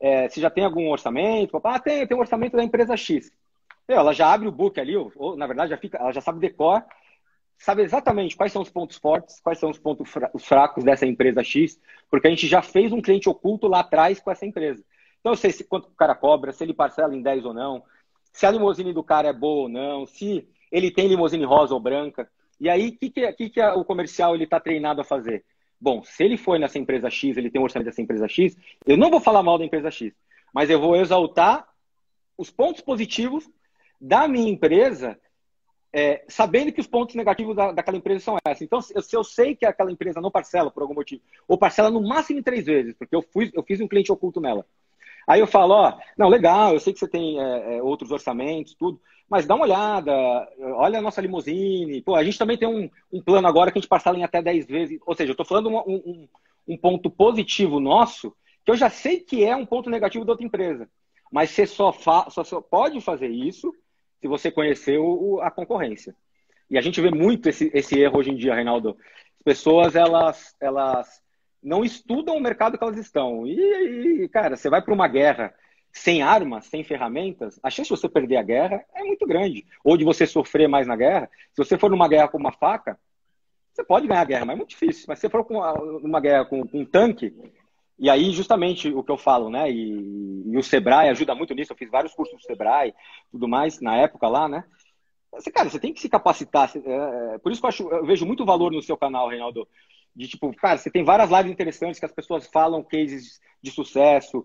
[0.00, 1.60] É, se já tem algum orçamento.
[1.62, 3.30] Ah, tem, tem um orçamento da empresa X.
[3.86, 6.84] Ela já abre o book ali, ou, na verdade já fica, ela já sabe decor,
[7.58, 10.08] sabe exatamente quais são os pontos fortes, quais são os pontos
[10.38, 14.30] fracos dessa empresa X, porque a gente já fez um cliente oculto lá atrás com
[14.30, 14.82] essa empresa.
[15.18, 17.82] Então eu sei se, quanto o cara cobra, se ele parcela em 10 ou não,
[18.32, 21.80] se a limusine do cara é boa ou não, se ele tem limusine rosa ou
[21.80, 22.30] branca.
[22.60, 25.44] E aí, o que, que, que, que o comercial está treinado a fazer?
[25.80, 28.96] Bom, se ele foi nessa empresa X, ele tem um orçamento dessa empresa X, eu
[28.96, 30.12] não vou falar mal da empresa X,
[30.52, 31.66] mas eu vou exaltar
[32.36, 33.48] os pontos positivos
[34.00, 35.18] da minha empresa,
[35.92, 38.62] é, sabendo que os pontos negativos da, daquela empresa são esses.
[38.62, 41.58] Então, se eu, se eu, sei que aquela empresa não parcela por algum motivo, ou
[41.58, 44.66] parcela no máximo em três vezes, porque eu, fui, eu fiz um cliente oculto nela.
[45.26, 48.74] Aí eu falo, ó, não, legal, eu sei que você tem é, é, outros orçamentos,
[48.74, 50.12] tudo, mas dá uma olhada,
[50.74, 52.02] olha a nossa limusine.
[52.02, 54.42] Pô, a gente também tem um, um plano agora que a gente parcela em até
[54.42, 55.00] 10 vezes.
[55.06, 56.28] Ou seja, eu estou falando um, um,
[56.66, 60.44] um, ponto positivo nosso, que eu já sei que é um ponto negativo da outra
[60.44, 60.90] empresa.
[61.30, 63.72] Mas você só, fa só, só pode fazer isso
[64.20, 66.12] se você conhecer o, a concorrência.
[66.68, 68.96] E a gente vê muito esse, esse erro hoje em dia, Reinaldo.
[69.38, 71.22] As pessoas, elas, elas
[71.62, 73.46] não estudam o mercado que elas estão.
[73.46, 75.54] E, e cara, você vai para uma guerra
[75.92, 79.66] sem armas, sem ferramentas, a chance de você perder a guerra é muito grande.
[79.84, 81.28] Ou de você sofrer mais na guerra.
[81.52, 82.98] Se você for numa guerra com uma faca,
[83.72, 85.06] você pode ganhar a guerra, mas é muito difícil.
[85.08, 87.34] Mas se você for com uma, uma guerra com, com, um tanque,
[87.98, 89.70] e aí justamente o que eu falo, né?
[89.70, 91.72] E, e, o Sebrae ajuda muito nisso.
[91.72, 92.94] Eu fiz vários cursos do Sebrae,
[93.30, 94.64] tudo mais na época lá, né?
[95.32, 96.70] Você, cara, você tem que se capacitar.
[96.76, 99.66] É, é, por isso que eu, acho, eu vejo muito valor no seu canal, Reinaldo.
[100.14, 104.44] De tipo, cara, você tem várias lives interessantes que as pessoas falam cases de sucesso,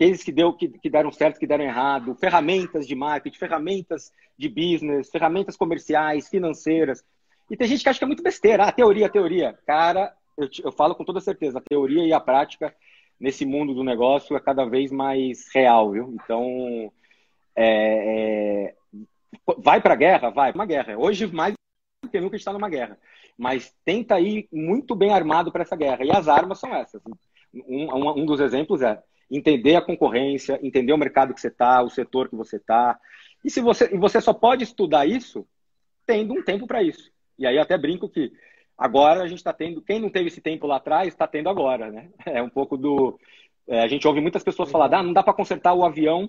[0.00, 4.48] cases que, deu, que, que deram certo, que deram errado, ferramentas de marketing, ferramentas de
[4.48, 7.04] business, ferramentas comerciais, financeiras.
[7.50, 8.64] E tem gente que acha que é muito besteira.
[8.64, 9.58] Ah, teoria, teoria.
[9.66, 12.74] Cara, eu, eu falo com toda certeza, a teoria e a prática
[13.20, 16.14] nesse mundo do negócio é cada vez mais real, viu?
[16.14, 16.90] Então,
[17.54, 18.74] é, é,
[19.58, 20.30] vai para a guerra?
[20.30, 20.96] Vai para uma guerra.
[20.96, 21.52] Hoje, mais
[22.02, 22.98] do que nunca, está numa guerra.
[23.36, 26.02] Mas tenta ir muito bem armado para essa guerra.
[26.06, 27.02] E as armas são essas.
[27.52, 31.82] Um, um, um dos exemplos é entender a concorrência, entender o mercado que você está,
[31.82, 32.98] o setor que você está.
[33.44, 35.46] E se você, e você só pode estudar isso
[36.04, 37.10] tendo um tempo para isso.
[37.38, 38.32] E aí eu até brinco que
[38.76, 41.90] agora a gente está tendo, quem não teve esse tempo lá atrás, está tendo agora,
[41.90, 42.10] né?
[42.26, 43.18] É um pouco do.
[43.68, 46.28] É, a gente ouve muitas pessoas falar, ah, não dá para consertar o avião,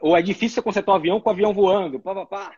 [0.00, 2.00] ou é difícil consertar o avião com o avião voando.
[2.00, 2.52] Pá, pá, pá.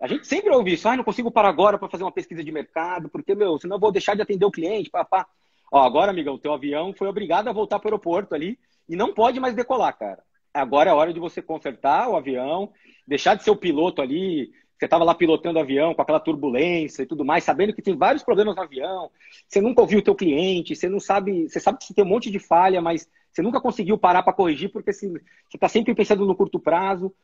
[0.00, 2.52] A gente sempre ouve isso, ah, não consigo parar agora para fazer uma pesquisa de
[2.52, 5.26] mercado, porque, meu, senão eu vou deixar de atender o cliente, pá, pá.
[5.70, 8.96] Ó, agora, amigão, o teu avião foi obrigado a voltar para o aeroporto ali e
[8.96, 10.22] não pode mais decolar, cara.
[10.52, 12.72] Agora é hora de você consertar o avião,
[13.06, 14.52] deixar de ser o piloto ali.
[14.78, 17.96] Você estava lá pilotando o avião com aquela turbulência e tudo mais, sabendo que tem
[17.96, 19.10] vários problemas no avião.
[19.48, 22.30] Você nunca ouviu o teu cliente, você não sabe, você sabe que tem um monte
[22.30, 25.10] de falha, mas você nunca conseguiu parar para corrigir porque você
[25.54, 27.14] está sempre pensando no curto prazo.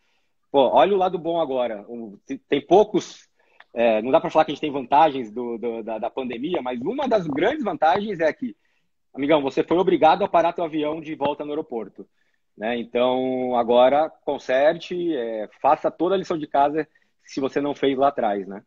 [0.50, 1.84] Pô, olha o lado bom agora.
[2.48, 3.28] Tem poucos
[3.74, 6.62] é, não dá para falar que a gente tem vantagens do, do, da, da, pandemia,
[6.62, 8.56] mas uma das grandes vantagens é que
[9.14, 12.08] amigão, você foi obrigado a parar teu avião de volta no aeroporto.
[12.56, 12.76] Né?
[12.78, 16.88] Então, agora, conserte, é, faça toda a lição de casa
[17.24, 18.64] se você não fez lá atrás, né?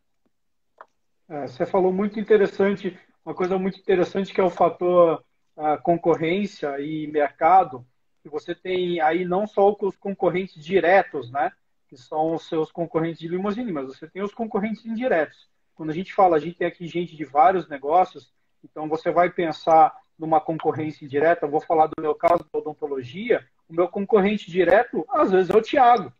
[1.27, 5.23] É, você falou muito interessante, uma coisa muito interessante que é o fator
[5.83, 7.85] concorrência e mercado,
[8.23, 11.51] que você tem aí não só os concorrentes diretos, né?
[11.87, 15.49] Que são os seus concorrentes de limusine, mas você tem os concorrentes indiretos.
[15.75, 18.31] Quando a gente fala, a gente tem aqui gente de vários negócios,
[18.63, 23.73] então você vai pensar numa concorrência indireta, vou falar do meu caso da odontologia, o
[23.73, 26.13] meu concorrente direto, às vezes, é o Tiago.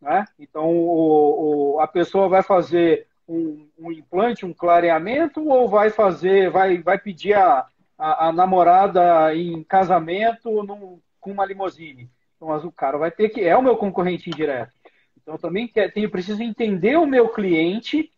[0.00, 0.24] Né?
[0.38, 6.48] Então, o, o, a pessoa vai fazer um, um, implante, um clareamento, ou vai fazer,
[6.50, 7.66] vai, vai pedir a,
[7.98, 12.10] a, a namorada em casamento num, com uma limusine.
[12.36, 13.42] Então, mas o cara vai ter que.
[13.42, 14.72] É o meu concorrente indireto.
[15.20, 18.10] Então, também quer, tenho, preciso entender o meu cliente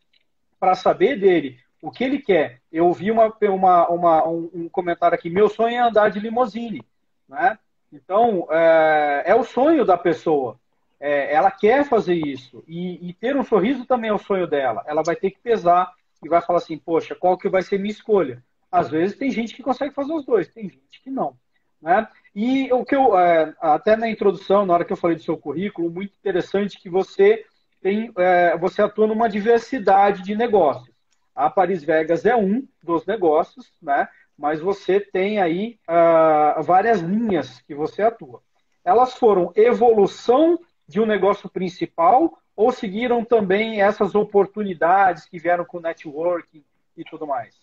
[0.61, 2.63] para saber dele o que ele quer.
[2.73, 6.83] Eu ouvi uma, uma, uma um, comentário aqui, meu sonho é andar de limousine.
[7.29, 7.59] Né?
[7.93, 10.59] Então, é, é o sonho da pessoa.
[10.99, 12.65] É, ela quer fazer isso.
[12.67, 14.83] E, e, ter um sorriso também é o sonho dela.
[14.87, 15.93] Ela vai ter que pesar
[16.25, 18.43] e vai falar assim, poxa, qual que vai ser minha escolha?
[18.73, 21.37] Às vezes tem gente que consegue fazer os dois, tem gente que não.
[21.83, 22.09] Né?
[22.35, 25.37] E o que eu, é, até na introdução, na hora que eu falei do seu
[25.37, 27.45] currículo, muito interessante que você
[27.83, 30.94] tem, é, você atua numa diversidade de negócios.
[31.35, 34.09] A Paris Vegas é um dos negócios, né?
[34.37, 38.43] mas você tem aí uh, várias linhas que você atua.
[38.85, 45.81] Elas foram evolução de um negócio principal ou seguiram também essas oportunidades que vieram com
[45.81, 46.63] networking
[46.97, 47.55] e tudo mais?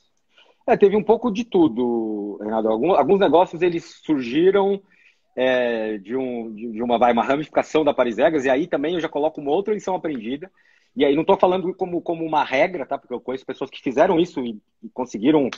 [0.65, 2.67] É, teve um pouco de tudo, Renato.
[2.67, 4.81] Alguns, alguns negócios eles surgiram
[5.36, 9.10] é, de, um, de, uma, uma ramificação da Paris Vegas, e aí também eu já
[9.10, 10.51] coloco uma outra lição aprendida,
[10.95, 12.97] e aí não estou falando como, como uma regra, tá?
[12.97, 15.49] Porque eu conheço pessoas que fizeram isso e, e conseguiram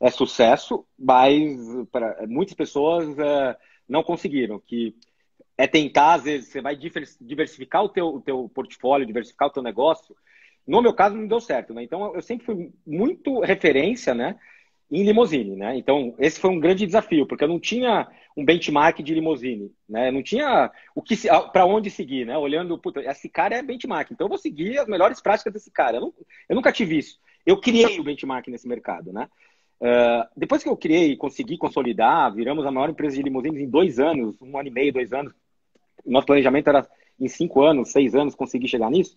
[0.00, 1.58] é, sucesso, mas
[2.28, 3.56] muitas pessoas é,
[3.88, 4.60] não conseguiram.
[4.60, 4.94] Que
[5.58, 9.62] é tentar, às vezes, você vai diversificar o teu, o teu portfólio, diversificar o teu
[9.62, 10.14] negócio.
[10.66, 11.82] No meu caso, não deu certo, né?
[11.82, 14.38] Então, eu sempre fui muito referência, né?
[14.90, 15.76] Em limousine, né?
[15.76, 20.10] Então, esse foi um grande desafio, porque eu não tinha um benchmark de limousine, né?
[20.10, 21.16] Não tinha o que
[21.52, 22.38] para onde seguir, né?
[22.38, 25.96] Olhando, puta, esse cara é benchmark, então eu vou seguir as melhores práticas desse cara.
[25.96, 26.14] Eu, não,
[26.48, 27.18] eu nunca tive isso.
[27.44, 29.28] Eu criei o benchmark nesse mercado, né?
[29.80, 33.68] Uh, depois que eu criei e consegui consolidar, viramos a maior empresa de limousines em
[33.68, 35.34] dois anos, um ano e meio, dois anos.
[36.04, 36.88] Nosso planejamento era
[37.20, 39.16] em cinco anos, seis anos, conseguir chegar nisso.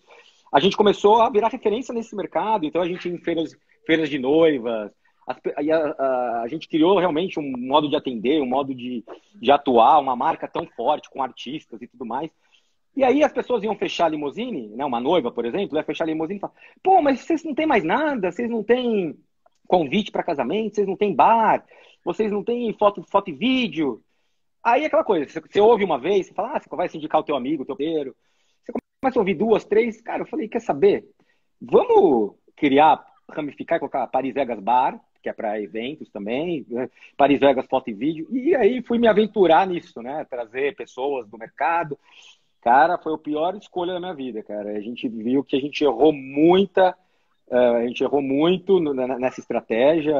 [0.52, 3.56] A gente começou a virar referência nesse mercado, então a gente em feiras,
[3.86, 4.90] feiras de noivas,
[5.30, 9.98] a, a, a, gente criou realmente um modo de atender, um modo de, de atuar,
[9.98, 12.30] uma marca tão forte com artistas e tudo mais.
[12.96, 16.04] E aí as pessoas iam fechar a limusine, né, uma noiva, por exemplo, ia fechar
[16.04, 19.16] a limusine e falar, pô, mas vocês não têm mais nada, vocês não têm
[19.66, 21.64] convite para casamento, vocês não têm bar,
[22.04, 24.02] vocês não têm foto, foto e vídeo.
[24.62, 26.98] Aí é aquela coisa, você, você ouve uma vez, você fala, ah, você vai se
[26.98, 28.14] indicar o teu amigo, o teu peiro.
[28.62, 31.06] Você começa a ouvir duas, três, cara, eu falei, quer saber?
[31.60, 36.88] Vamos criar, ramificar e colocar Paris Vegas Bar, que é para eventos também, né?
[37.16, 40.26] Paris Vegas Foto e Vídeo, e aí fui me aventurar nisso, né?
[40.28, 41.98] Trazer pessoas do mercado.
[42.60, 44.70] Cara, foi a pior escolha da minha vida, cara.
[44.70, 46.94] A gente viu que a gente errou muita,
[47.48, 48.78] uh, a gente errou muito
[49.18, 50.14] nessa estratégia,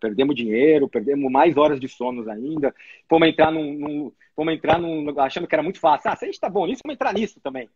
[0.00, 2.72] perdemos dinheiro, perdemos mais horas de sonos ainda.
[3.08, 6.10] Fomos entrar num, num entrar num, achando que era muito fácil.
[6.10, 7.68] Ah, se a gente tá bom nisso, vamos entrar nisso também.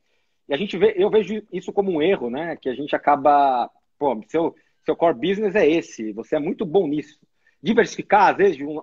[0.48, 2.57] E a gente vê, eu vejo isso como um erro, né?
[2.57, 4.55] Que a gente acaba, pô, seu,
[4.87, 7.18] seu core business é esse, você é muito bom nisso.
[7.61, 8.81] Diversificar, às vezes, um,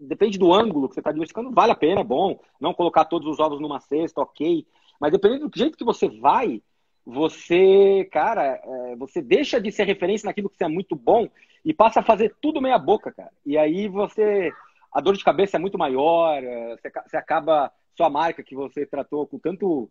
[0.00, 2.40] depende do ângulo que você está diversificando, vale a pena, é bom.
[2.58, 4.66] Não colocar todos os ovos numa cesta, ok.
[4.98, 6.62] Mas dependendo do jeito que você vai,
[7.04, 11.28] você, cara, é, você deixa de ser referência naquilo que você é muito bom
[11.64, 13.30] e passa a fazer tudo meia boca, cara.
[13.44, 14.50] E aí você,
[14.92, 19.26] a dor de cabeça é muito maior, é, você acaba, sua marca que você tratou
[19.26, 19.90] com tanto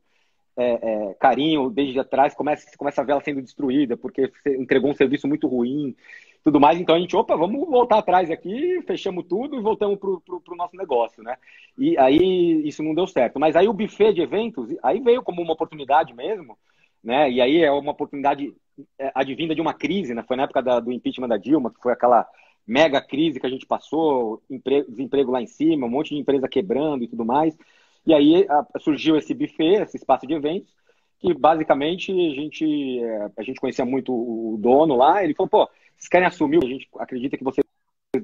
[0.58, 4.90] é, é, carinho desde atrás, começa, começa a ver ela sendo destruída, porque você entregou
[4.90, 5.96] um serviço muito ruim,
[6.44, 6.80] tudo mais.
[6.80, 10.76] Então a gente, opa, vamos voltar atrás aqui, fechamos tudo e voltamos para o nosso
[10.76, 11.38] negócio, né?
[11.78, 13.40] E aí isso não deu certo.
[13.40, 16.58] Mas aí o buffet de eventos, aí veio como uma oportunidade mesmo,
[17.04, 17.30] né?
[17.30, 18.54] E aí é uma oportunidade
[19.00, 20.24] é, advinda de uma crise, né?
[20.28, 22.28] Foi na época da, do impeachment da Dilma, que foi aquela
[22.66, 26.48] mega crise que a gente passou, emprego, desemprego lá em cima, um monte de empresa
[26.48, 27.58] quebrando e tudo mais.
[28.06, 30.74] E aí a, surgiu esse buffet, esse espaço de eventos,
[31.20, 35.70] que basicamente a gente, é, a gente conhecia muito o dono lá, ele falou, pô,
[35.96, 37.64] vocês querem assumir, a gente acredita que vocês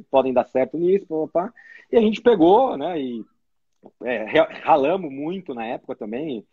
[0.10, 1.54] podem dar certo nisso, opa.
[1.92, 3.24] e a gente pegou, né, e
[4.04, 4.26] é,
[4.64, 6.44] ralamos muito na época também,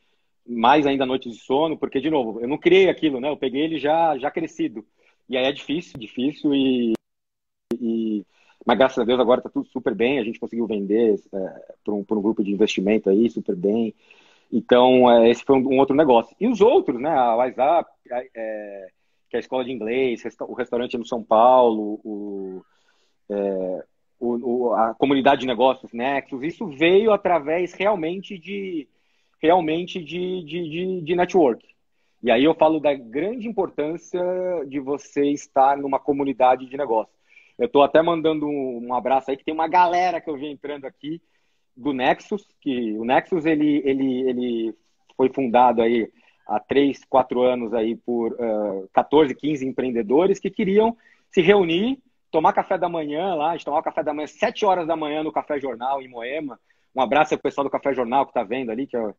[0.47, 3.63] mais ainda noites de sono, porque, de novo, eu não criei aquilo, né, eu peguei
[3.63, 4.87] ele já, já crescido,
[5.27, 6.93] e aí é difícil, difícil, e
[8.65, 10.19] mas graças a Deus agora está tudo super bem.
[10.19, 11.39] A gente conseguiu vender é,
[11.85, 13.95] para um, um, grupo de investimento aí super bem.
[14.51, 16.35] Então, é, esse foi um, um, outro negócio.
[16.41, 17.11] E os outros, né?
[17.11, 18.89] A WhatsApp, é,
[19.29, 22.65] que é a escola de inglês, o restaurante no São Paulo, o,
[23.29, 23.85] é,
[24.19, 28.89] o, a comunidade de negócios Nexus, isso veio através realmente de
[29.43, 31.63] realmente de, de, de, de network.
[32.23, 34.23] E aí eu falo da grande importância
[34.67, 37.15] de você estar numa comunidade de negócios.
[37.59, 40.87] Eu estou até mandando um, abraço aí, que tem uma galera que eu vi entrando
[40.87, 41.21] aqui
[41.77, 44.75] do Nexus, que o Nexus ele, ele, ele
[45.17, 46.11] foi fundado aí
[46.47, 50.97] há três, quatro anos aí por uh, 14, 15 empreendedores que queriam
[51.31, 51.99] se reunir,
[52.31, 55.23] tomar café da manhã lá, a gente tomava café da manhã, sete horas da manhã
[55.23, 56.59] no Café Jornal em Moema.
[56.95, 59.15] Um abraço ao pessoal do Café Jornal que está vendo ali, que é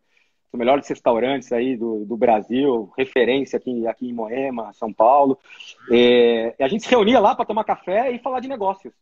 [0.51, 5.37] os melhores restaurantes aí do, do Brasil, referência aqui, aqui em Moema, São Paulo.
[5.91, 8.93] É, a gente se reunia lá para tomar café e falar de negócios.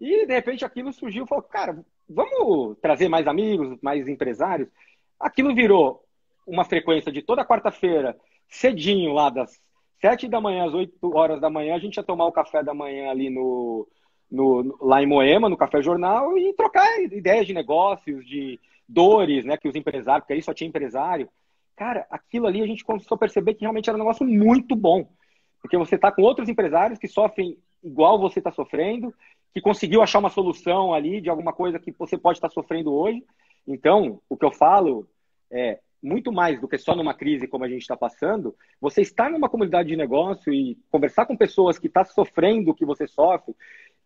[0.00, 4.68] E, de repente, aquilo surgiu, falou, cara, vamos trazer mais amigos, mais empresários.
[5.18, 6.02] Aquilo virou
[6.46, 8.16] uma frequência de toda quarta-feira,
[8.48, 9.60] cedinho, lá das
[10.00, 12.74] sete da manhã às oito horas da manhã, a gente ia tomar o café da
[12.74, 13.88] manhã ali no,
[14.30, 19.56] no, lá em Moema, no Café Jornal, e trocar ideias de negócios, de, dores, né,
[19.56, 21.28] que os empresários, porque aí só tinha empresário.
[21.76, 25.08] Cara, aquilo ali a gente começou a perceber que realmente era um negócio muito bom.
[25.60, 29.12] Porque você está com outros empresários que sofrem igual você está sofrendo,
[29.52, 32.92] que conseguiu achar uma solução ali de alguma coisa que você pode estar tá sofrendo
[32.92, 33.24] hoje.
[33.66, 35.08] Então, o que eu falo
[35.50, 39.30] é muito mais do que só numa crise como a gente está passando, você estar
[39.30, 43.06] numa comunidade de negócio e conversar com pessoas que estão tá sofrendo o que você
[43.06, 43.54] sofre,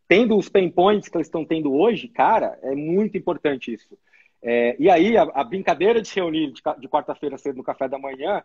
[0.06, 3.98] tendo os pain points que eles estão tendo hoje, cara, é muito importante isso.
[4.42, 7.88] É, e aí, a, a, brincadeira de se reunir de, de quarta-feira cedo no café
[7.88, 8.42] da manhã,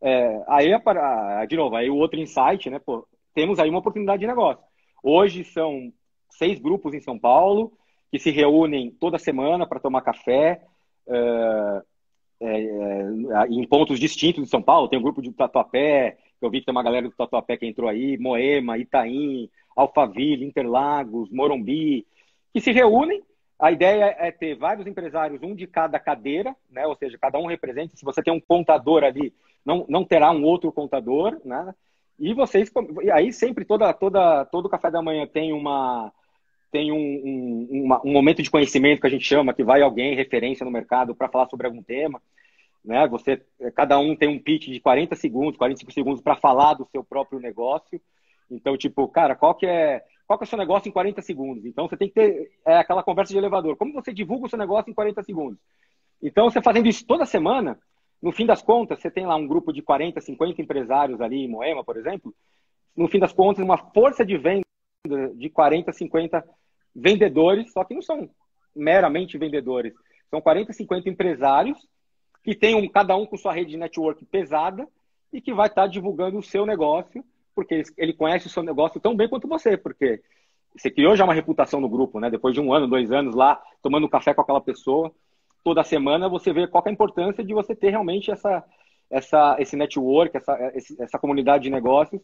[0.00, 2.78] é, aí, é para, de novo, aí o outro insight, né?
[2.78, 4.62] Pô, temos aí uma oportunidade de negócio.
[5.02, 5.92] Hoje são
[6.30, 7.72] seis grupos em São Paulo
[8.10, 10.62] que se reúnem toda semana para tomar café
[11.06, 11.82] é,
[12.40, 14.88] é, é, em pontos distintos de São Paulo.
[14.88, 17.88] Tem um grupo de Tatuapé, eu vi que tem uma galera do Tatuapé que entrou
[17.88, 22.06] aí, Moema, Itaim, Alphaville, Interlagos, Morumbi,
[22.52, 23.22] que se reúnem
[23.58, 26.86] a ideia é ter vários empresários, um de cada cadeira, né?
[26.86, 27.96] Ou seja, cada um representa.
[27.96, 29.32] Se você tem um contador ali,
[29.64, 31.74] não, não terá um outro contador, né?
[32.18, 32.70] E vocês,
[33.12, 36.12] aí sempre toda, toda, todo café da manhã tem uma
[36.70, 40.16] tem um, um, uma, um momento de conhecimento que a gente chama, que vai alguém
[40.16, 42.20] referência no mercado para falar sobre algum tema,
[42.84, 43.06] né?
[43.06, 43.40] Você,
[43.76, 47.38] cada um tem um pitch de 40 segundos, 45 segundos para falar do seu próprio
[47.38, 48.00] negócio.
[48.50, 51.64] Então, tipo, cara, qual que é qual que é o seu negócio em 40 segundos.
[51.64, 53.76] Então, você tem que ter é, aquela conversa de elevador.
[53.76, 55.58] Como você divulga o seu negócio em 40 segundos?
[56.22, 57.78] Então, você fazendo isso toda semana,
[58.22, 61.48] no fim das contas, você tem lá um grupo de 40, 50 empresários ali em
[61.48, 62.34] Moema, por exemplo.
[62.96, 64.64] No fim das contas, uma força de venda
[65.34, 66.44] de 40, 50
[66.94, 68.30] vendedores, só que não são
[68.74, 69.92] meramente vendedores.
[70.30, 71.86] São 40, 50 empresários
[72.42, 74.86] que tem um, cada um com sua rede de network pesada
[75.32, 79.00] e que vai estar tá divulgando o seu negócio, porque ele, conhece o seu negócio
[79.00, 80.20] tão bem quanto você, porque
[80.76, 82.30] você criou já uma reputação no grupo, né?
[82.30, 85.12] Depois de um ano, dois anos lá, tomando café com aquela pessoa,
[85.62, 88.64] toda semana você vê qual é a importância de você ter realmente essa,
[89.08, 92.20] essa, esse network, essa, essa comunidade de negócios,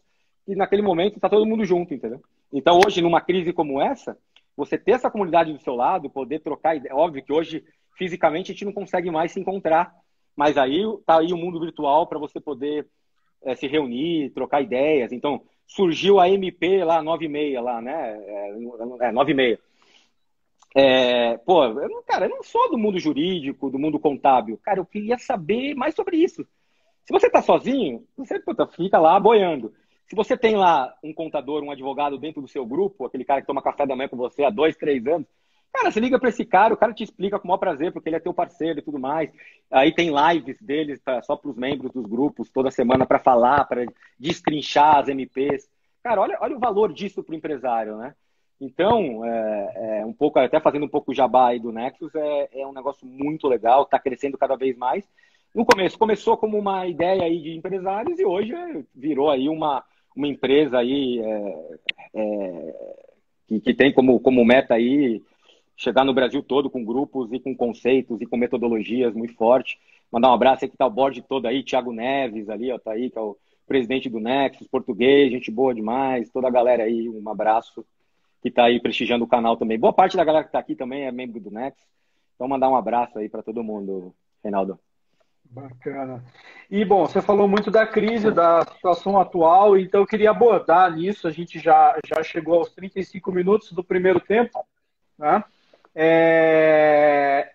[0.47, 2.21] e naquele momento está todo mundo junto, entendeu?
[2.51, 4.17] Então, hoje, numa crise como essa,
[4.55, 6.95] você ter essa comunidade do seu lado, poder trocar ideia.
[6.95, 7.63] Óbvio que hoje,
[7.97, 9.93] fisicamente, a gente não consegue mais se encontrar,
[10.35, 12.87] mas aí tá aí o mundo virtual para você poder
[13.43, 15.11] é, se reunir, trocar ideias.
[15.11, 18.17] Então, surgiu a MP lá, 96 lá, né?
[18.25, 18.49] É,
[19.01, 19.59] é 96.
[20.73, 24.57] É, pô, eu cara, eu não sou do mundo jurídico, do mundo contábil.
[24.63, 26.45] Cara, eu queria saber mais sobre isso.
[27.03, 29.73] Se você está sozinho, você puta, fica lá boiando.
[30.07, 33.47] Se você tem lá um contador, um advogado dentro do seu grupo, aquele cara que
[33.47, 35.27] toma café da manhã com você há dois, três anos,
[35.73, 38.09] cara, você liga para esse cara, o cara te explica com o maior prazer, porque
[38.09, 39.31] ele é teu parceiro e tudo mais.
[39.69, 43.65] Aí tem lives deles tá, só para os membros dos grupos toda semana para falar,
[43.65, 43.85] para
[44.19, 45.69] destrinchar as MPs.
[46.03, 48.13] Cara, olha, olha o valor disso para o empresário, né?
[48.59, 52.61] Então, é, é, um pouco, até fazendo um pouco o jabá aí do Nexus, é,
[52.61, 55.03] é um negócio muito legal, está crescendo cada vez mais.
[55.53, 58.53] No começo, começou como uma ideia aí de empresários e hoje
[58.93, 59.83] virou aí uma,
[60.15, 61.77] uma empresa aí é,
[62.13, 63.03] é,
[63.47, 65.21] que, que, tem como, como meta aí
[65.81, 69.79] chegar no Brasil todo com grupos e com conceitos e com metodologias muito fortes.
[70.11, 72.91] Mandar um abraço aí que tá o board todo aí, Thiago Neves ali, ó, tá
[72.91, 77.09] aí, que é o presidente do Nexus, português, gente boa demais, toda a galera aí,
[77.09, 77.83] um abraço
[78.43, 79.79] que está aí prestigiando o canal também.
[79.79, 81.83] Boa parte da galera que está aqui também é membro do Nexus.
[82.35, 84.13] Então mandar um abraço aí para todo mundo,
[84.43, 84.79] Reinaldo.
[85.43, 86.23] Bacana.
[86.69, 91.27] E, bom, você falou muito da crise, da situação atual, então eu queria abordar nisso.
[91.27, 94.63] A gente já, já chegou aos 35 minutos do primeiro tempo.
[95.17, 95.43] Né?
[95.95, 97.51] É...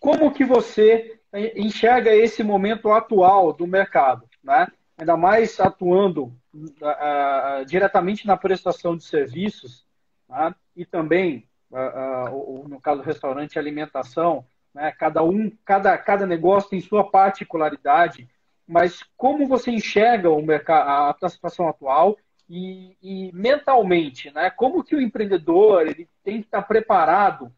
[0.00, 1.18] Como que você
[1.56, 4.28] enxerga esse momento atual do mercado?
[4.42, 4.66] Né?
[4.96, 9.84] Ainda mais atuando uh, diretamente na prestação de serviços
[10.28, 10.54] né?
[10.76, 14.46] e também, uh, no caso do restaurante, alimentação,
[14.78, 14.92] né?
[14.92, 18.28] Cada um, cada, cada negócio tem sua particularidade,
[18.66, 22.16] mas como você enxerga o mercado, a situação atual
[22.48, 24.50] e, e, mentalmente, né?
[24.50, 27.52] Como que o empreendedor ele tem que estar preparado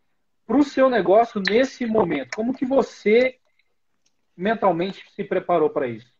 [0.51, 2.35] para o seu negócio nesse momento?
[2.35, 3.37] Como que você
[4.37, 6.13] mentalmente se preparou para isso?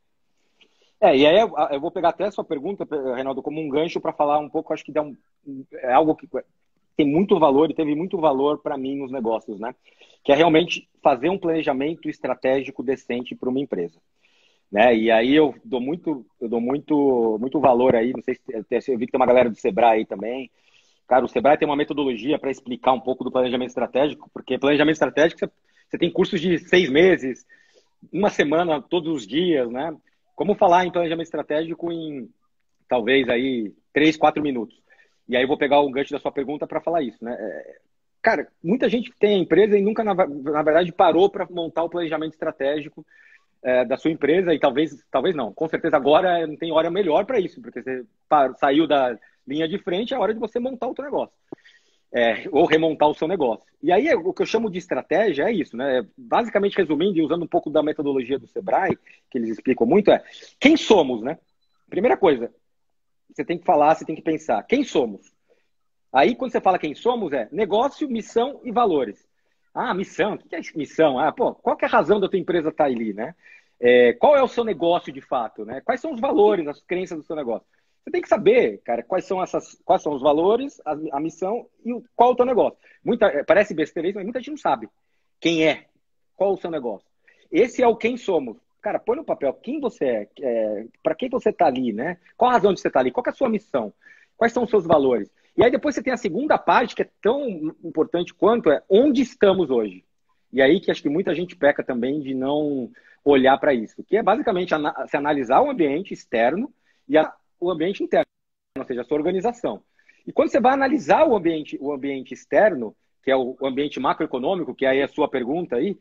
[1.01, 4.13] É, e aí eu vou pegar até a sua pergunta, Reinaldo, como um gancho para
[4.13, 5.17] falar um pouco, acho que dá um,
[5.73, 6.29] é algo que
[6.97, 9.75] tem muito valor e teve muito valor para mim nos negócios, né?
[10.23, 13.99] Que é realmente fazer um planejamento estratégico decente para uma empresa.
[14.71, 14.95] Né?
[14.95, 18.37] E aí eu dou muito, eu dou muito, muito valor aí, não sei
[18.81, 20.49] se eu vi que tem uma galera do Sebrae aí também.
[21.11, 24.95] Cara, o Sebrae tem uma metodologia para explicar um pouco do planejamento estratégico, porque planejamento
[24.95, 27.45] estratégico você, tem cursos de seis meses,
[28.13, 29.93] uma semana, todos os dias, né?
[30.37, 32.31] Como falar em planejamento estratégico em
[32.89, 34.81] talvez aí três, quatro minutos.
[35.29, 37.37] E aí eu vou pegar o gancho da sua pergunta para falar isso, né?
[37.37, 37.79] É,
[38.23, 42.35] cara, muita gente tem a empresa e nunca, na, verdade, parou para montar o planejamento
[42.35, 43.05] estratégico
[43.65, 45.53] é, da sua empresa e talvez, talvez não.
[45.53, 48.05] Com certeza agora não tem hora melhor para isso, porque você
[48.61, 49.19] saiu da
[49.51, 51.35] linha de frente, é hora de você montar o seu negócio.
[52.13, 53.65] É, ou remontar o seu negócio.
[53.81, 56.05] E aí, o que eu chamo de estratégia é isso, né?
[56.17, 58.99] Basicamente, resumindo e usando um pouco da metodologia do Sebrae,
[59.31, 60.23] que eles explicam muito, é
[60.59, 61.39] quem somos, né?
[61.89, 62.53] Primeira coisa,
[63.33, 64.63] você tem que falar, você tem que pensar.
[64.65, 65.33] Quem somos?
[66.13, 69.25] Aí, quando você fala quem somos, é negócio, missão e valores.
[69.73, 71.19] Ah, missão, o que é missão?
[71.19, 73.35] Ah, pô, qual é a razão da tua empresa estar tá ali, né?
[73.79, 75.81] É, qual é o seu negócio de fato, né?
[75.81, 77.67] Quais são os valores, as crenças do seu negócio?
[78.03, 81.67] Você tem que saber, cara, quais são essas, quais são os valores, a, a missão
[81.85, 82.79] e o, qual é o teu negócio.
[83.05, 84.89] Muita, é, parece besteira, mas muita gente não sabe
[85.39, 85.87] quem é,
[86.37, 87.07] qual é o seu negócio.
[87.51, 88.57] Esse é o quem somos.
[88.81, 92.19] Cara, põe no papel quem você é, é para quem você está ali, né?
[92.37, 93.11] Qual a razão de você estar tá ali?
[93.11, 93.93] Qual é a sua missão?
[94.37, 95.31] Quais são os seus valores?
[95.57, 97.47] E aí depois você tem a segunda parte, que é tão
[97.85, 100.05] importante quanto é onde estamos hoje.
[100.53, 102.91] E aí que acho que muita gente peca também de não
[103.25, 104.73] olhar para isso, que é basicamente
[105.09, 106.73] se analisar o ambiente externo
[107.07, 107.31] e a,
[107.61, 108.27] o ambiente interno,
[108.79, 109.83] ou seja, a sua organização.
[110.27, 114.75] E quando você vai analisar o ambiente, o ambiente externo, que é o ambiente macroeconômico,
[114.75, 115.99] que aí é a sua pergunta aí,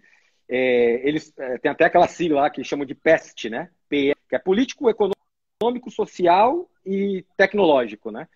[0.47, 3.70] é, eles é, tem até aquela sigla lá que chamam de PEST, né?
[3.88, 8.28] PE, que é político, econômico, social e tecnológico, né?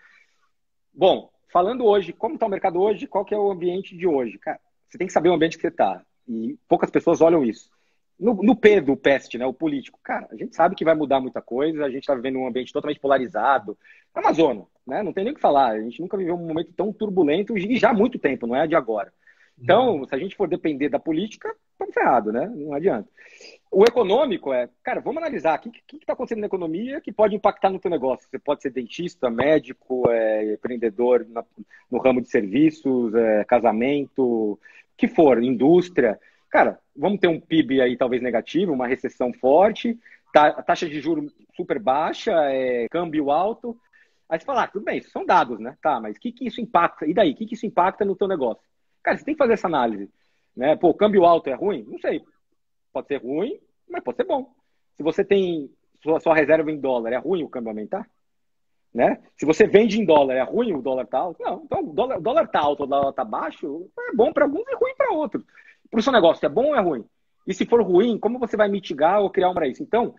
[0.93, 4.37] Bom, falando hoje, como está o mercado hoje, qual que é o ambiente de hoje?
[4.37, 6.03] Cara, você tem que saber o ambiente que você está.
[6.27, 7.69] E poucas pessoas olham isso.
[8.23, 11.19] No, no, P do PEST, né, o político, cara, a gente sabe que vai mudar
[11.19, 13.77] muita coisa, a gente está vivendo um ambiente totalmente polarizado.
[14.15, 15.03] Amazônia, né?
[15.03, 15.71] Não tem nem o que falar.
[15.71, 18.65] A gente nunca viveu um momento tão turbulento e já há muito tempo, não é
[18.65, 19.11] de agora.
[19.59, 22.51] Então, se a gente for depender da política, estamos ferrados, né?
[22.55, 23.07] Não adianta.
[23.71, 27.69] O econômico é, cara, vamos analisar o que está acontecendo na economia que pode impactar
[27.69, 28.27] no teu negócio.
[28.29, 31.43] Você pode ser dentista, médico, é, empreendedor na,
[31.91, 34.59] no ramo de serviços, é, casamento, o
[34.97, 36.19] que for, indústria.
[36.53, 39.97] Cara, vamos ter um PIB aí talvez negativo, uma recessão forte,
[40.31, 43.75] tá, taxa de juros super baixa, é, câmbio alto.
[44.29, 45.75] Aí você fala, ah, tudo bem, isso são dados, né?
[45.81, 47.07] Tá, mas o que, que isso impacta?
[47.07, 47.31] E daí?
[47.31, 48.61] O que, que isso impacta no teu negócio?
[49.01, 50.07] Cara, você tem que fazer essa análise.
[50.55, 50.75] Né?
[50.75, 51.87] Pô, câmbio alto é ruim?
[51.87, 52.21] Não sei.
[52.93, 54.53] Pode ser ruim, mas pode ser bom.
[54.95, 55.71] Se você tem
[56.03, 58.07] sua, sua reserva em dólar, é ruim o câmbio aumentar?
[58.93, 59.19] Né?
[59.35, 61.41] Se você vende em dólar, é ruim o dólar tá alto?
[61.41, 64.45] Não, então o dólar, o dólar tá alto, o dólar tá baixo, é bom para
[64.45, 65.43] alguns e ruim para outros.
[65.93, 67.05] Para o seu negócio, é bom ou é ruim?
[67.45, 69.83] E se for ruim, como você vai mitigar ou criar um para isso?
[69.83, 70.15] Então,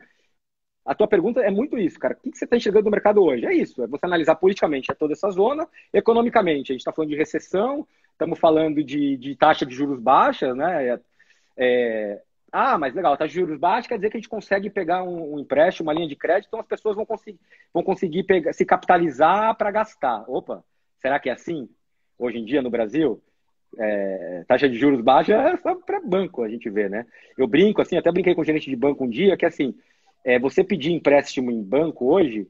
[0.86, 2.14] a tua pergunta é muito isso, cara.
[2.14, 3.44] O que você está enxergando no mercado hoje?
[3.44, 7.16] É isso, é você analisar politicamente toda essa zona, economicamente, a gente está falando de
[7.16, 10.90] recessão, estamos falando de, de taxa de juros baixas, né?
[10.90, 11.00] É,
[11.56, 12.22] é,
[12.52, 15.34] ah, mas legal, taxa de juros baixa quer dizer que a gente consegue pegar um,
[15.34, 17.40] um empréstimo, uma linha de crédito, então as pessoas vão conseguir,
[17.72, 20.24] vão conseguir pegar, se capitalizar para gastar.
[20.28, 20.62] Opa,
[21.00, 21.68] será que é assim
[22.16, 23.20] hoje em dia no Brasil?
[23.78, 27.06] É, taxa de juros baixa é só para banco, a gente vê, né?
[27.36, 29.74] Eu brinco, assim, até brinquei com o gerente de banco um dia, que assim,
[30.24, 32.48] é, você pedir empréstimo em banco hoje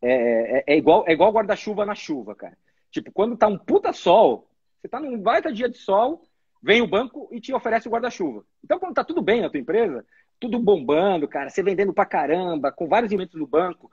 [0.00, 2.56] é, é, é igual, é igual guarda-chuva na chuva, cara.
[2.90, 4.48] Tipo, quando tá um puta sol,
[4.80, 6.22] você tá num baita dia de sol,
[6.62, 8.44] vem o banco e te oferece o guarda-chuva.
[8.64, 10.04] Então, quando tá tudo bem na tua empresa,
[10.40, 13.90] tudo bombando, cara, você vendendo pra caramba, com vários inventos no banco.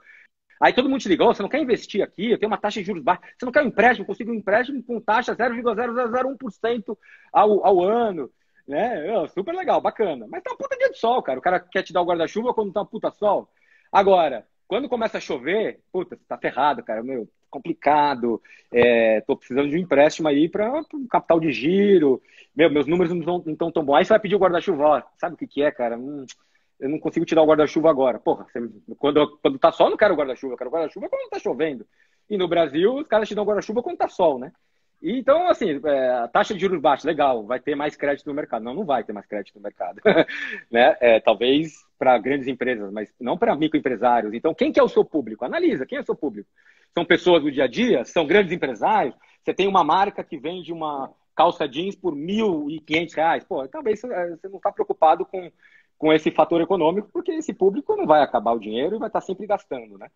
[0.60, 2.86] Aí todo mundo te ligou, você não quer investir aqui, eu tenho uma taxa de
[2.86, 3.22] juros baixa.
[3.38, 6.98] Você não quer um empréstimo, consigo um empréstimo com taxa 0,0001%
[7.32, 8.30] ao, ao ano.
[8.68, 9.26] Né?
[9.34, 10.26] super legal, bacana.
[10.28, 11.38] Mas tá um puta dia de sol, cara.
[11.38, 13.48] O cara quer te dar o guarda-chuva quando tá um puta sol.
[13.90, 17.02] Agora, quando começa a chover, puta, você tá ferrado, cara.
[17.02, 18.40] Meu, complicado.
[18.72, 22.22] É, tô precisando de um empréstimo aí para um capital de giro.
[22.54, 23.96] Meu, meus números não estão tão bons.
[23.96, 25.04] Aí você vai pedir o guarda-chuva.
[25.18, 25.98] Sabe o que, que é, cara?
[25.98, 26.24] Hum,
[26.80, 28.18] eu não consigo tirar o guarda-chuva agora.
[28.18, 28.60] Porra, você,
[28.98, 30.54] quando, quando tá sol, eu não quero guarda-chuva.
[30.54, 31.86] Eu quero guarda-chuva quando tá chovendo.
[32.28, 34.52] E no Brasil, os caras te dão guarda-chuva quando tá sol, né?
[35.02, 38.62] então, assim, é, a taxa de juros baixa, legal, vai ter mais crédito no mercado.
[38.62, 40.00] Não, não vai ter mais crédito no mercado.
[40.70, 40.96] né?
[41.00, 44.32] É, talvez para grandes empresas, mas não para microempresários.
[44.34, 45.44] Então, quem que é o seu público?
[45.44, 46.48] Analisa, quem é o seu público?
[46.94, 48.04] São pessoas do dia a dia?
[48.04, 49.14] São grandes empresários?
[49.42, 53.46] Você tem uma marca que vende uma calça jeans por R$ 1.500?
[53.46, 55.50] Pô, talvez você não está preocupado com,
[56.00, 59.20] com esse fator econômico, porque esse público não vai acabar o dinheiro e vai estar
[59.20, 60.08] sempre gastando, né?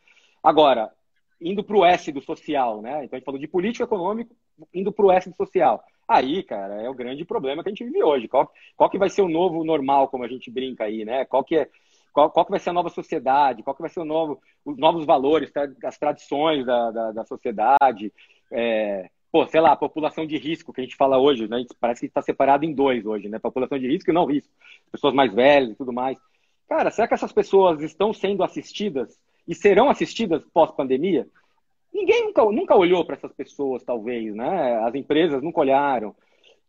[0.42, 0.90] Agora,
[1.38, 3.04] indo para o S do social, né?
[3.04, 4.34] Então a gente falou de político econômico,
[4.72, 5.84] indo para o S do social.
[6.08, 8.26] Aí, cara, é o grande problema que a gente vive hoje.
[8.26, 11.26] Qual, qual que vai ser o novo normal, como a gente brinca aí, né?
[11.26, 11.68] Qual que é,
[12.14, 13.62] qual, qual que vai ser a nova sociedade?
[13.62, 15.52] Qual que vai ser o novo, os novos valores,
[15.84, 18.10] as tradições da, da, da sociedade?
[18.50, 21.64] É, pô, sei lá, população de risco que a gente fala hoje, né?
[21.80, 23.40] Parece que está separado em dois hoje, né?
[23.40, 24.48] População de risco e não risco.
[24.92, 26.16] Pessoas mais velhas e tudo mais.
[26.68, 29.18] Cara, será que essas pessoas estão sendo assistidas
[29.48, 31.26] e serão assistidas pós-pandemia,
[31.92, 34.76] ninguém nunca, nunca olhou para essas pessoas, talvez, né?
[34.84, 36.14] As empresas nunca olharam.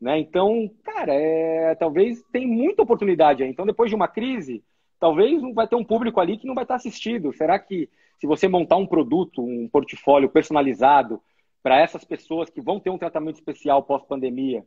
[0.01, 0.17] Né?
[0.17, 3.49] Então, cara, é, talvez tem muita oportunidade aí.
[3.51, 4.63] Então, depois de uma crise,
[4.99, 7.31] talvez vai ter um público ali que não vai estar assistido.
[7.31, 7.87] Será que
[8.19, 11.21] se você montar um produto, um portfólio personalizado
[11.65, 14.63] para essas pessoas que vão ter um tratamento especial pós-pandemia,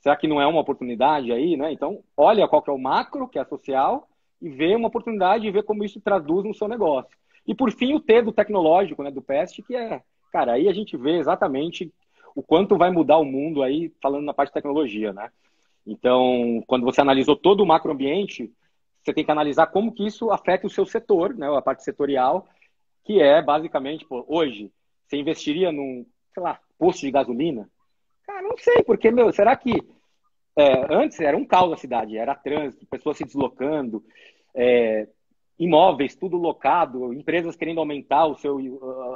[0.00, 1.70] será que não é uma oportunidade aí, né?
[1.70, 4.08] Então, olha qual que é o macro, que é social,
[4.40, 7.14] e vê uma oportunidade e vê como isso traduz no seu negócio.
[7.46, 10.00] E por fim, o T do tecnológico, né, do PEST, que é,
[10.32, 11.92] cara, aí a gente vê exatamente
[12.34, 15.30] o quanto vai mudar o mundo aí, falando na parte de tecnologia, né?
[15.86, 18.50] Então, quando você analisou todo o macroambiente,
[19.02, 22.46] você tem que analisar como que isso afeta o seu setor, né, a parte setorial,
[23.04, 24.72] que é basicamente, pô, hoje,
[25.06, 26.06] você investiria num,
[26.38, 27.68] sei lá, posto de gasolina?
[28.24, 29.82] Cara, não sei, porque, meu, será que
[30.56, 34.04] é, antes era um caos a cidade, era trânsito, pessoas se deslocando,
[34.54, 35.08] é,
[35.58, 38.58] imóveis, tudo locado, empresas querendo aumentar o seu,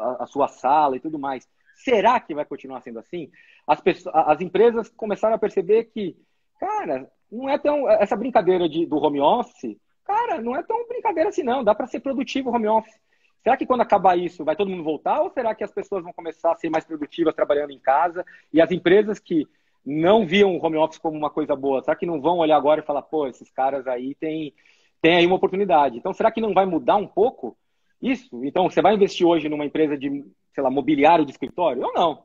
[0.00, 1.48] a, a sua sala e tudo mais.
[1.76, 3.30] Será que vai continuar sendo assim?
[3.66, 6.16] As, pessoas, as empresas começaram a perceber que,
[6.58, 7.88] cara, não é tão.
[7.88, 11.62] Essa brincadeira de, do home office, cara, não é tão brincadeira assim, não.
[11.62, 13.00] Dá para ser produtivo home office.
[13.42, 15.20] Será que quando acabar isso, vai todo mundo voltar?
[15.20, 18.24] Ou será que as pessoas vão começar a ser mais produtivas trabalhando em casa?
[18.52, 19.46] E as empresas que
[19.84, 22.80] não viam o home office como uma coisa boa, será que não vão olhar agora
[22.80, 24.54] e falar, pô, esses caras aí têm
[25.02, 25.98] tem aí uma oportunidade.
[25.98, 27.58] Então, será que não vai mudar um pouco
[28.00, 28.44] isso?
[28.44, 30.24] Então, você vai investir hoje numa empresa de,
[30.54, 31.82] sei lá, mobiliário de escritório?
[31.82, 32.22] Eu não.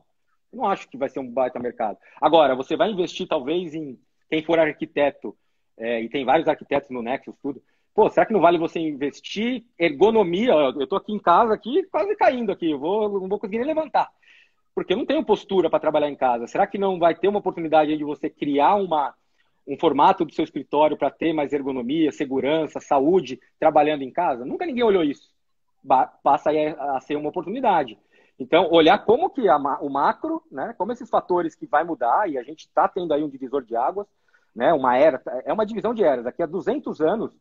[0.52, 1.98] Eu não acho que vai ser um baita mercado.
[2.20, 3.98] Agora, você vai investir talvez em
[4.30, 5.36] quem for arquiteto,
[5.76, 7.60] é, e tem vários arquitetos no Nexus, tudo.
[7.98, 10.52] Pô, será que não vale você investir ergonomia?
[10.52, 13.66] Eu estou aqui em casa, aqui, quase caindo aqui, eu vou, não vou conseguir nem
[13.66, 14.08] levantar.
[14.72, 16.46] Porque eu não tenho postura para trabalhar em casa.
[16.46, 19.12] Será que não vai ter uma oportunidade de você criar uma,
[19.66, 24.44] um formato do seu escritório para ter mais ergonomia, segurança, saúde, trabalhando em casa?
[24.44, 25.28] Nunca ninguém olhou isso.
[26.22, 27.98] Passa a ser uma oportunidade.
[28.38, 32.38] Então, olhar como que a, o macro, né, como esses fatores que vai mudar, e
[32.38, 34.06] a gente está tendo aí um divisor de águas,
[34.54, 36.22] né, uma era, é uma divisão de eras.
[36.22, 37.36] Daqui a 200 anos,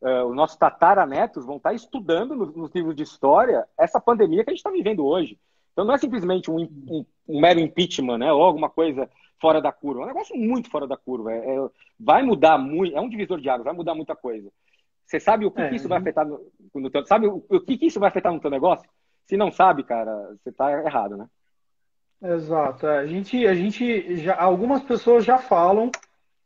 [0.00, 4.44] uh, os nossos tataranetos vão estar tá estudando nos, nos, livros de história essa pandemia
[4.44, 5.38] que a gente está vivendo hoje.
[5.72, 9.08] Então, não é simplesmente um, um, um, mero impeachment, né, ou alguma coisa
[9.40, 10.02] fora da curva.
[10.02, 11.32] É um negócio muito fora da curva.
[11.32, 14.50] É, é, vai mudar muito, é um divisor de águas, vai mudar muita coisa.
[15.06, 16.40] Você sabe o que, é, que isso vai afetar no,
[16.74, 18.88] no teu, sabe o, o que, que isso vai afetar no teu negócio?
[19.26, 21.26] Se não sabe, cara, você está errado, né?
[22.22, 22.86] Exato.
[22.86, 25.90] É, a gente, a gente já, algumas pessoas já falam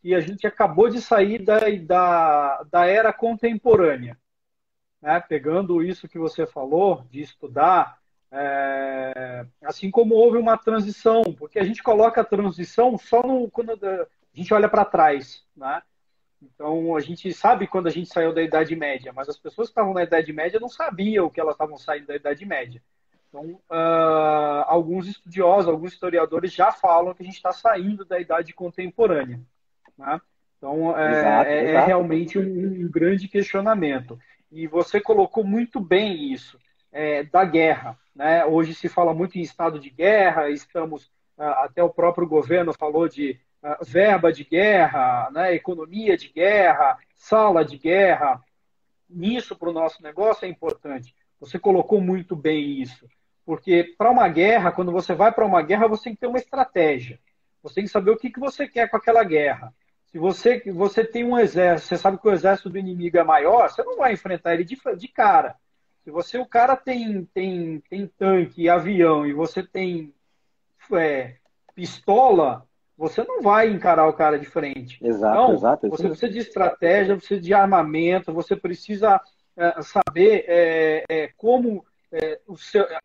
[0.05, 4.19] que a gente acabou de sair da, da, da era contemporânea.
[5.01, 5.19] Né?
[5.19, 7.97] Pegando isso que você falou, de estudar,
[8.31, 13.71] é, assim como houve uma transição, porque a gente coloca a transição só no, quando
[13.83, 15.43] a gente olha para trás.
[15.57, 15.81] Né?
[16.43, 19.73] Então, a gente sabe quando a gente saiu da Idade Média, mas as pessoas que
[19.73, 22.83] estavam na Idade Média não sabiam que elas estavam saindo da Idade Média.
[23.31, 28.53] Então, uh, alguns estudiosos, alguns historiadores já falam que a gente está saindo da Idade
[28.53, 29.41] Contemporânea.
[29.97, 30.21] Né?
[30.59, 34.19] Então, é, exato, é, é realmente um, um, grande questionamento.
[34.51, 36.59] E você colocou muito bem isso,
[36.93, 37.99] é, da guerra.
[38.15, 38.45] Né?
[38.45, 43.09] Hoje se fala muito em estado de guerra, estamos, uh, até o próprio governo falou
[43.09, 43.39] de
[43.83, 48.43] verba de guerra, né, economia de guerra, sala de guerra.
[49.09, 51.15] Isso para o nosso negócio é importante.
[51.41, 53.09] Você colocou muito bem isso.
[53.45, 56.39] Porque para uma guerra, quando você vai para uma guerra, você tem que ter uma
[56.39, 57.19] estratégia.
[57.63, 59.73] Você tem que saber o que, que você quer com aquela guerra.
[60.15, 63.69] Se você, você tem um exército, você sabe que o exército do inimigo é maior,
[63.69, 65.57] você não vai enfrentar ele de, de cara.
[66.05, 70.15] Se você, o cara tem, tem, tem tanque, avião e você tem
[70.93, 71.35] é,
[71.75, 72.65] pistola,
[72.97, 75.05] você não vai encarar o cara de frente.
[75.05, 75.89] Exato, então, exato.
[75.89, 79.21] Você precisa de estratégia, você precisa de armamento, você precisa
[79.57, 83.01] é, saber é, é, como é, o seu, a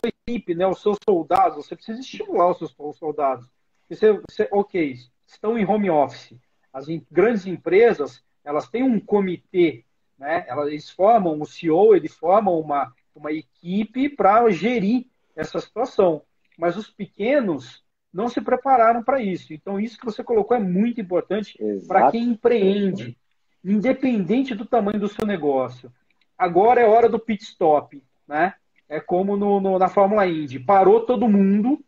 [0.00, 3.48] sua equipe, né, os seus soldados, você precisa estimular os seus soldados.
[3.88, 4.96] Você, você, ok,
[5.26, 6.36] estão em home office.
[6.72, 9.84] As em, grandes empresas, elas têm um comitê,
[10.18, 10.46] né?
[10.66, 15.06] Eles formam o CEO, eles formam uma, uma equipe para gerir
[15.36, 16.22] essa situação.
[16.58, 19.52] Mas os pequenos, não se prepararam para isso.
[19.52, 21.58] Então, isso que você colocou é muito importante
[21.88, 23.18] para quem empreende,
[23.64, 25.92] independente do tamanho do seu negócio.
[26.38, 28.54] Agora é hora do pit stop, né?
[28.88, 30.60] É como no, no, na Fórmula Indy.
[30.60, 31.82] Parou todo mundo,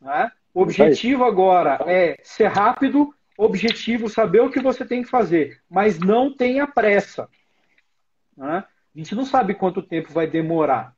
[0.00, 0.32] né?
[0.54, 5.98] O objetivo agora é ser rápido, objetivo saber o que você tem que fazer, mas
[5.98, 7.28] não tenha pressa.
[8.36, 8.64] Né?
[8.94, 10.94] A gente não sabe quanto tempo vai demorar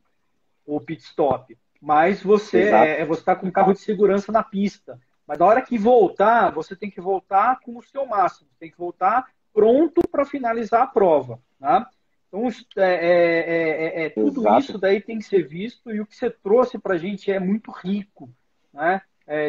[0.66, 4.42] o pit stop mas você é, é, você está com um carro de segurança na
[4.42, 4.98] pista.
[5.26, 8.78] Mas na hora que voltar, você tem que voltar com o seu máximo, tem que
[8.78, 11.38] voltar pronto para finalizar a prova.
[11.60, 11.84] Né?
[12.26, 14.60] Então, é, é, é, é tudo Exato.
[14.60, 17.38] isso daí tem que ser visto e o que você trouxe para a gente é
[17.38, 18.30] muito rico.
[18.72, 19.02] Né?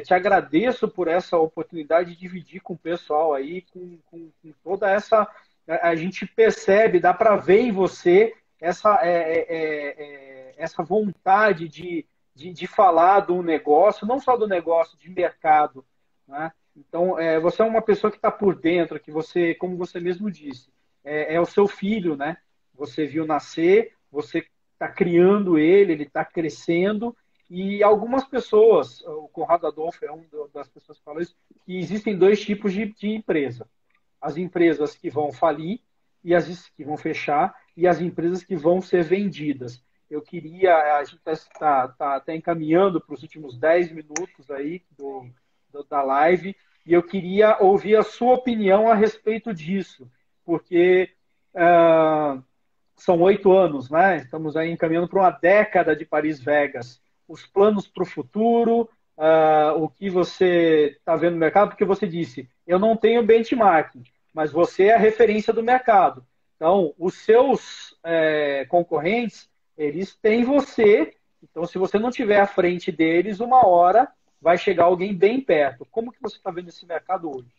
[0.04, 4.90] Te agradeço por essa oportunidade de dividir com o pessoal aí, com, com, com toda
[4.90, 5.28] essa.
[5.68, 9.00] A gente percebe, dá para ver em você essa,
[10.58, 15.86] essa vontade de, de, de falar do negócio, não só do negócio, de mercado.
[16.28, 16.52] Né?
[16.76, 20.30] Então, é, você é uma pessoa que está por dentro, que você, como você mesmo
[20.30, 20.70] disse,
[21.04, 22.38] é, é o seu filho, né?
[22.74, 27.16] Você viu nascer, você está criando ele, ele está crescendo,
[27.50, 31.36] e algumas pessoas, o Conrado Adolfo é uma das pessoas que fala isso,
[31.66, 33.68] que existem dois tipos de, de empresa.
[34.20, 35.80] As empresas que vão falir
[36.24, 41.04] e as que vão fechar, e as empresas que vão ser vendidas eu queria, a
[41.04, 45.28] gente está tá, tá, tá encaminhando para os últimos 10 minutos aí do,
[45.72, 50.10] do, da live, e eu queria ouvir a sua opinião a respeito disso,
[50.44, 51.10] porque
[51.56, 52.44] uh,
[52.96, 54.18] são oito anos, né?
[54.18, 57.02] Estamos aí encaminhando para uma década de Paris Vegas.
[57.28, 62.08] Os planos para o futuro, uh, o que você está vendo no mercado, porque você
[62.08, 64.04] disse, eu não tenho benchmarking,
[64.34, 66.26] mas você é a referência do mercado.
[66.56, 71.14] Então, os seus é, concorrentes eles têm você.
[71.44, 74.08] Então, se você não tiver à frente deles, uma hora
[74.42, 75.86] vai chegar alguém bem perto.
[75.92, 77.50] Como que você está vendo esse mercado hoje?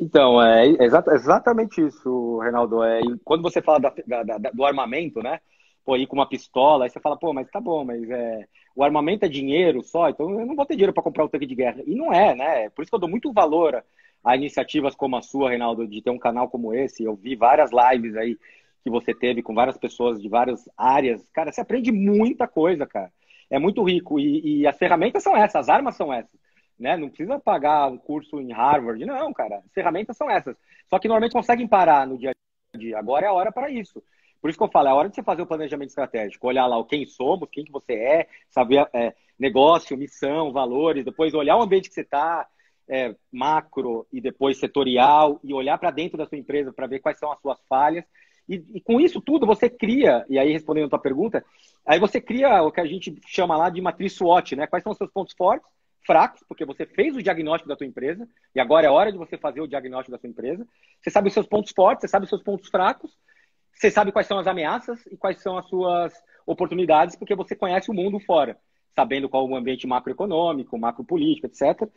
[0.00, 2.82] Então, é, exatamente isso, Reinaldo.
[2.82, 5.40] É, quando você fala da, da, da, do armamento, né?
[5.84, 8.84] Pô, ir com uma pistola, aí você fala, pô, mas tá bom, mas é, o
[8.84, 11.54] armamento é dinheiro só, então eu não vou ter dinheiro para comprar um tanque de
[11.56, 11.82] guerra.
[11.86, 12.70] E não é, né?
[12.70, 13.84] Por isso que eu dou muito valor
[14.24, 17.02] a iniciativas como a sua, Reinaldo, de ter um canal como esse.
[17.04, 18.38] Eu vi várias lives aí
[18.84, 23.12] que você teve com várias pessoas de várias áreas, cara, você aprende muita coisa, cara.
[23.50, 24.18] É muito rico.
[24.18, 26.30] E, e as ferramentas são essas, as armas são essas.
[26.78, 26.96] né?
[26.96, 29.04] Não precisa pagar um curso em Harvard.
[29.04, 29.58] Não, cara.
[29.58, 30.56] As ferramentas são essas.
[30.88, 32.32] Só que normalmente conseguem parar no dia
[32.74, 32.98] a dia.
[32.98, 34.02] Agora é a hora para isso.
[34.42, 36.76] Por isso que eu falo, é hora de você fazer o planejamento estratégico, olhar lá
[36.76, 41.62] o quem somos, quem que você é, saber é, negócio, missão, valores, depois olhar o
[41.62, 42.48] ambiente que você está,
[42.88, 47.18] é, macro e depois setorial, e olhar para dentro da sua empresa para ver quais
[47.18, 48.04] são as suas falhas.
[48.48, 51.44] E, e, com isso tudo você cria, e aí respondendo a tua pergunta,
[51.86, 54.66] aí você cria o que a gente chama lá de matriz SWOT, né?
[54.66, 55.70] Quais são os seus pontos fortes,
[56.04, 59.38] fracos, porque você fez o diagnóstico da tua empresa, e agora é hora de você
[59.38, 60.66] fazer o diagnóstico da sua empresa.
[61.00, 63.16] Você sabe os seus pontos fortes, você sabe os seus pontos fracos,
[63.72, 66.12] você sabe quais são as ameaças e quais são as suas
[66.46, 68.56] oportunidades, porque você conhece o mundo fora,
[68.94, 71.88] sabendo qual é o ambiente macroeconômico, macropolítico, etc.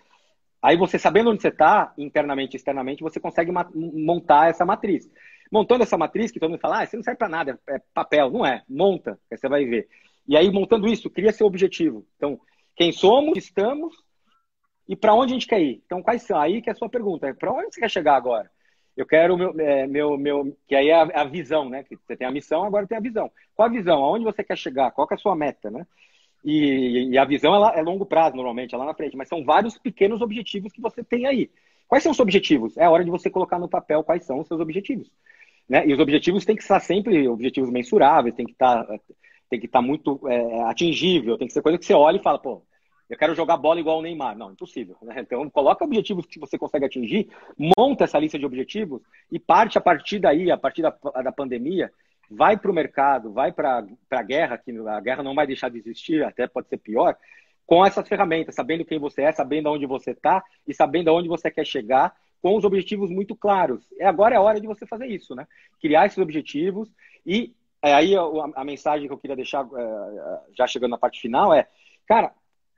[0.62, 5.10] Aí você, sabendo onde você está, internamente e externamente, você consegue montar essa matriz.
[5.52, 8.32] Montando essa matriz, que todo mundo fala, ah, isso não serve para nada, é papel.
[8.32, 9.88] Não é, monta, você vai ver.
[10.28, 12.06] E aí, montando isso, cria seu objetivo.
[12.16, 12.40] Então,
[12.76, 13.96] quem somos, estamos
[14.88, 15.82] e para onde a gente quer ir.
[15.86, 16.40] Então, quais são?
[16.40, 17.34] Aí que é a sua pergunta.
[17.34, 18.50] Para onde você quer chegar agora?
[18.96, 21.84] Eu quero meu, é, meu, meu que aí é a, a, visão, né?
[21.84, 23.30] Que você tem a missão, agora tem a visão.
[23.54, 24.04] Qual a visão?
[24.04, 24.92] Aonde você quer chegar?
[24.92, 25.86] Qual que é a sua meta, né?
[26.44, 29.44] E, e a visão ela é longo prazo normalmente, é lá na frente, mas são
[29.44, 31.50] vários pequenos objetivos que você tem aí.
[31.88, 32.78] Quais são os objetivos?
[32.78, 35.12] É a hora de você colocar no papel quais são os seus objetivos.
[35.68, 35.88] Né?
[35.88, 38.86] E os objetivos têm que estar sempre objetivos mensuráveis, tem que estar,
[39.50, 42.40] tem que estar muito é, atingível, tem que ser coisa que você olha e fala,
[42.40, 42.62] pô,
[43.10, 44.38] eu quero jogar bola igual o Neymar.
[44.38, 44.98] Não, impossível.
[45.02, 45.16] Né?
[45.20, 47.30] Então, coloca objetivos que você consegue atingir,
[47.78, 49.02] monta essa lista de objetivos
[49.32, 50.90] e parte a partir daí, a partir da,
[51.24, 51.92] da pandemia,
[52.30, 55.78] vai para o mercado, vai para a guerra, que a guerra não vai deixar de
[55.78, 57.16] existir, até pode ser pior,
[57.66, 61.50] com essas ferramentas, sabendo quem você é, sabendo aonde você está e sabendo aonde você
[61.50, 63.92] quer chegar, com os objetivos muito claros.
[64.00, 65.48] É agora é a hora de você fazer isso, né?
[65.82, 66.94] Criar esses objetivos
[67.26, 68.22] e é, aí a,
[68.56, 71.68] a, mensagem que eu queria deixar, é, já chegando na parte final, é,
[72.08, 72.32] cara,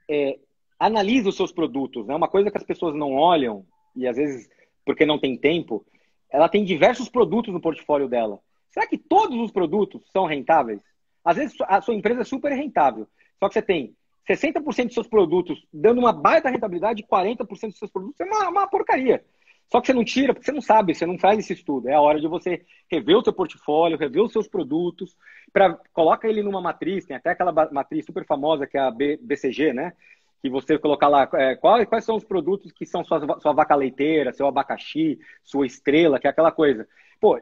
[0.09, 0.39] é,
[0.79, 2.05] analisa os seus produtos.
[2.05, 2.15] Né?
[2.15, 4.49] Uma coisa que as pessoas não olham, e às vezes
[4.85, 5.85] porque não tem tempo,
[6.31, 8.39] ela tem diversos produtos no portfólio dela.
[8.69, 10.81] Será que todos os produtos são rentáveis?
[11.23, 13.07] Às vezes a sua empresa é super rentável,
[13.39, 13.95] só que você tem
[14.29, 18.49] 60% dos seus produtos dando uma baita rentabilidade e 40% dos seus produtos é uma,
[18.49, 19.23] uma, porcaria.
[19.69, 21.89] Só que você não tira, porque você não sabe, você não faz esse estudo.
[21.89, 25.15] É a hora de você rever o seu portfólio, rever os seus produtos,
[25.51, 29.73] para coloca ele numa matriz, tem até aquela matriz super famosa que é a BCG,
[29.73, 29.93] né?
[30.41, 33.75] Que você colocar lá é, quais, quais são os produtos que são sua, sua vaca
[33.75, 36.87] leiteira, seu abacaxi, sua estrela, que é aquela coisa.
[37.19, 37.41] Pô,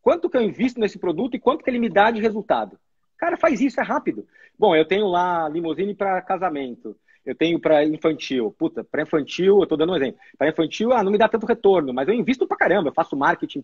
[0.00, 2.78] quanto que eu invisto nesse produto e quanto que ele me dá de resultado?
[3.16, 4.28] Cara, faz isso, é rápido.
[4.56, 6.94] Bom, eu tenho lá limusine para casamento
[7.24, 8.54] eu tenho para infantil.
[8.58, 10.20] Puta, para infantil, eu estou dando um exemplo.
[10.36, 12.88] Para infantil, ah, não me dá tanto retorno, mas eu invisto para caramba.
[12.88, 13.62] Eu faço marketing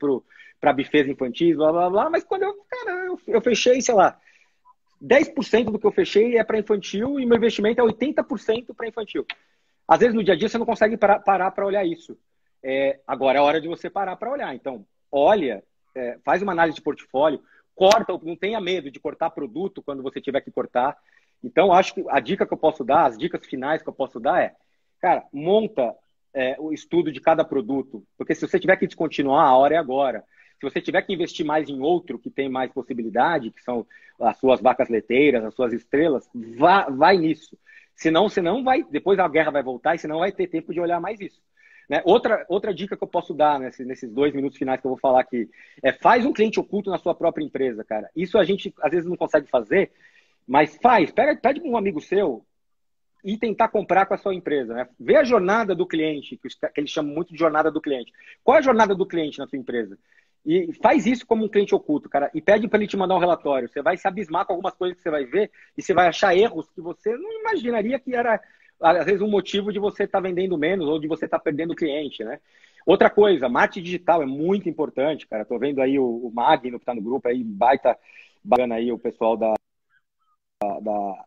[0.61, 2.11] para bufês infantis, blá, blá, blá.
[2.11, 4.19] Mas quando eu, cara, eu, eu fechei, sei lá,
[5.03, 9.27] 10% do que eu fechei é para infantil e meu investimento é 80% para infantil.
[9.87, 12.17] Às vezes no dia a dia você não consegue parar para olhar isso.
[12.63, 14.55] É, agora é hora de você parar para olhar.
[14.55, 15.63] Então, olha,
[15.95, 17.43] é, faz uma análise de portfólio,
[17.75, 20.97] corta, não tenha medo de cortar produto quando você tiver que cortar.
[21.45, 24.19] Então, acho que a dica que eu posso dar, as dicas finais que eu posso
[24.19, 24.55] dar é,
[25.01, 25.95] cara, monta
[26.33, 29.79] é, o estudo de cada produto, porque se você tiver que descontinuar, a hora é
[29.79, 30.25] agora.
[30.59, 33.87] Se você tiver que investir mais em outro que tem mais possibilidade, que são
[34.19, 37.59] as suas vacas leteiras, as suas estrelas, vá, vai nisso.
[37.95, 40.73] Senão, você não vai, depois a guerra vai voltar e você não vai ter tempo
[40.73, 41.43] de olhar mais isso.
[41.89, 42.01] Né?
[42.05, 45.21] Outra, outra dica que eu posso dar nesses dois minutos finais que eu vou falar
[45.21, 45.51] aqui
[45.83, 48.09] é faz um cliente oculto na sua própria empresa, cara.
[48.17, 49.93] Isso a gente às vezes não consegue fazer
[50.47, 52.45] mas faz, pega, pede um amigo seu
[53.25, 54.75] e tentar comprar com a sua empresa.
[54.75, 54.89] Né?
[55.01, 58.13] Vê a jornada do cliente, que eles chamam muito de jornada do cliente.
[58.43, 59.99] Qual é a jornada do cliente na sua empresa?
[60.45, 63.19] E faz isso como um cliente oculto, cara, e pede para ele te mandar um
[63.19, 63.67] relatório.
[63.67, 66.37] Você vai se abismar com algumas coisas que você vai ver e você vai achar
[66.37, 68.39] erros que você não imaginaria que era,
[68.79, 71.45] às vezes, um motivo de você estar tá vendendo menos ou de você estar tá
[71.45, 72.41] perdendo cliente, né?
[72.85, 75.47] Outra coisa, marketing digital é muito importante, cara.
[75.47, 77.97] Tô vendo aí o, o Magno que está no grupo aí, baita
[78.45, 79.55] bacana aí o pessoal da,
[80.81, 81.25] da,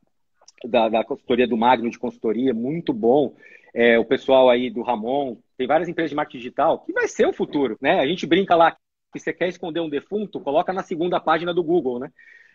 [0.65, 3.35] da, da consultoria do Magno de consultoria, muito bom.
[3.73, 7.27] É, o pessoal aí do Ramon, tem várias empresas de marketing digital que vai ser
[7.27, 7.99] o futuro, né?
[7.99, 11.63] A gente brinca lá que você quer esconder um defunto, coloca na segunda página do
[11.63, 12.11] Google, né?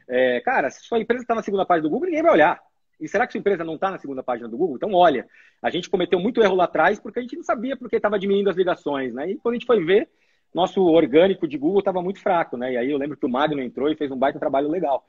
[0.09, 2.61] É, cara, se sua empresa está na segunda página do Google, ninguém vai olhar.
[3.01, 4.77] E será que sua empresa não está na segunda página do Google?
[4.77, 5.27] Então, olha,
[5.61, 8.49] a gente cometeu muito erro lá atrás porque a gente não sabia porque estava diminuindo
[8.49, 9.31] as ligações, né?
[9.31, 10.09] E quando a gente foi ver,
[10.55, 12.75] nosso orgânico de Google estava muito fraco, né?
[12.75, 15.05] E aí eu lembro que o Magno entrou e fez um baita trabalho legal.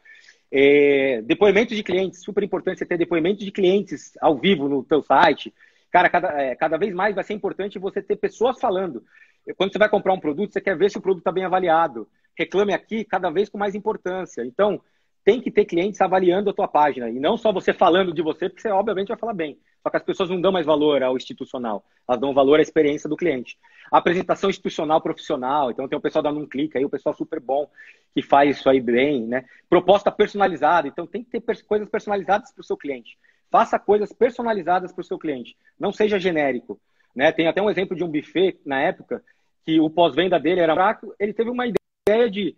[0.56, 5.02] É, depoimento de clientes, super importante você ter depoimento de clientes ao vivo no teu
[5.02, 5.52] site.
[5.92, 9.04] Cara, cada, é, cada vez mais vai ser importante você ter pessoas falando.
[9.58, 12.08] Quando você vai comprar um produto, você quer ver se o produto está bem avaliado.
[12.38, 14.46] Reclame aqui cada vez com mais importância.
[14.46, 14.80] Então,
[15.26, 17.10] tem que ter clientes avaliando a tua página.
[17.10, 19.58] E não só você falando de você, porque você obviamente vai falar bem.
[19.82, 23.10] Só que as pessoas não dão mais valor ao institucional, elas dão valor à experiência
[23.10, 23.58] do cliente.
[23.92, 27.70] Apresentação institucional profissional, então tem o pessoal dando um clique aí, o pessoal super bom
[28.14, 29.46] que faz isso aí bem, né?
[29.70, 33.18] Proposta personalizada, então tem que ter coisas personalizadas para o seu cliente.
[33.52, 35.56] Faça coisas personalizadas para o seu cliente.
[35.80, 36.80] Não seja genérico.
[37.16, 37.32] Né?
[37.32, 39.24] Tem até um exemplo de um buffet na época
[39.64, 41.14] que o pós-venda dele era fraco.
[41.20, 42.56] Ele teve uma ideia de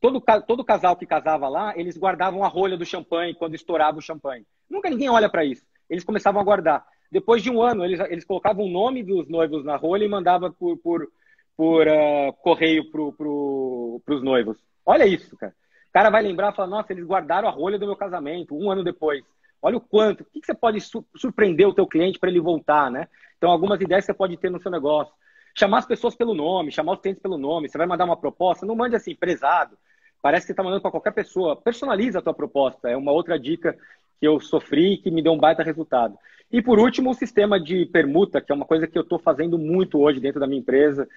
[0.00, 4.02] todo, todo casal que casava lá, eles guardavam a rolha do champanhe quando estourava o
[4.02, 4.46] champanhe.
[4.68, 5.64] Nunca ninguém olha para isso.
[5.88, 6.86] Eles começavam a guardar.
[7.12, 10.50] Depois de um ano, eles, eles colocavam o nome dos noivos na rolha e mandavam
[10.50, 11.06] por, por,
[11.54, 14.56] por uh, correio para pro, os noivos.
[14.84, 15.54] Olha isso, cara.
[15.90, 18.70] O cara vai lembrar e falar, nossa, eles guardaram a rolha do meu casamento um
[18.70, 19.22] ano depois.
[19.60, 20.80] Olha o quanto, o que, você pode
[21.14, 23.06] surpreender o teu cliente para ele voltar, né?
[23.36, 25.12] Então, algumas ideias você pode ter no seu negócio.
[25.54, 27.68] Chamar as pessoas pelo nome, chamar os clientes pelo nome.
[27.68, 29.76] Você vai mandar uma proposta, não mande assim, prezado.
[30.22, 31.56] Parece que você está mandando para qualquer pessoa.
[31.56, 32.88] Personaliza a tua proposta.
[32.88, 33.76] É uma outra dica
[34.22, 36.16] que eu sofri e que me deu um baita resultado.
[36.48, 39.58] E por último, o sistema de permuta, que é uma coisa que eu estou fazendo
[39.58, 41.08] muito hoje dentro da minha empresa,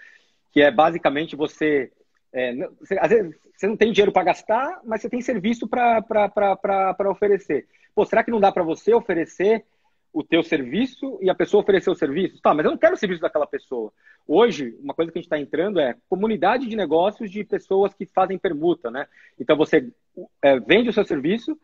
[0.51, 1.91] que é basicamente você
[2.34, 7.12] é, você, às vezes você não tem dinheiro para gastar, mas você tem serviço para
[7.12, 7.68] oferecer.
[7.93, 9.64] Pô, será que não dá para você oferecer
[10.12, 12.41] o teu serviço e a pessoa oferecer o serviço?
[12.41, 13.93] Tá, mas eu não quero o serviço daquela pessoa.
[14.28, 18.08] Hoje, uma coisa que a gente está entrando é comunidade de negócios de pessoas que
[18.08, 19.06] fazem permuta, né?
[19.39, 19.93] Então você
[20.41, 21.56] é, vende o seu serviço,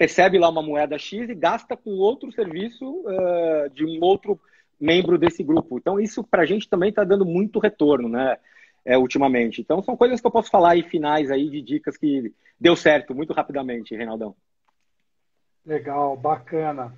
[0.00, 4.40] recebe lá uma moeda X e gasta com outro serviço uh, de um outro
[4.80, 5.76] membro desse grupo.
[5.76, 8.38] Então isso para a gente também está dando muito retorno, né?
[8.82, 9.60] É, ultimamente.
[9.60, 13.14] Então são coisas que eu posso falar aí finais aí de dicas que deu certo
[13.14, 14.34] muito rapidamente, Reinaldão.
[15.66, 16.96] Legal, bacana.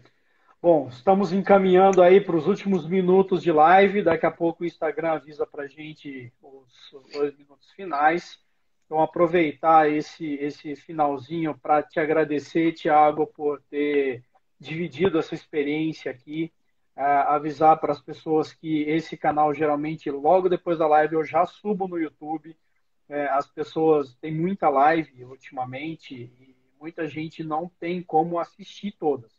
[0.63, 4.05] Bom, estamos encaminhando aí para os últimos minutos de live.
[4.05, 8.39] Daqui a pouco o Instagram avisa para a gente os, os, dois minutos finais.
[8.87, 14.23] Então, aproveitar esse, esse finalzinho para te agradecer, Tiago, por ter
[14.61, 16.53] dividido essa experiência aqui.
[16.95, 21.47] É, avisar para as pessoas que esse canal, geralmente, logo depois da live, eu já
[21.47, 22.57] subo no YouTube.
[23.09, 29.33] É, as pessoas têm muita live ultimamente e muita gente não tem como assistir todas.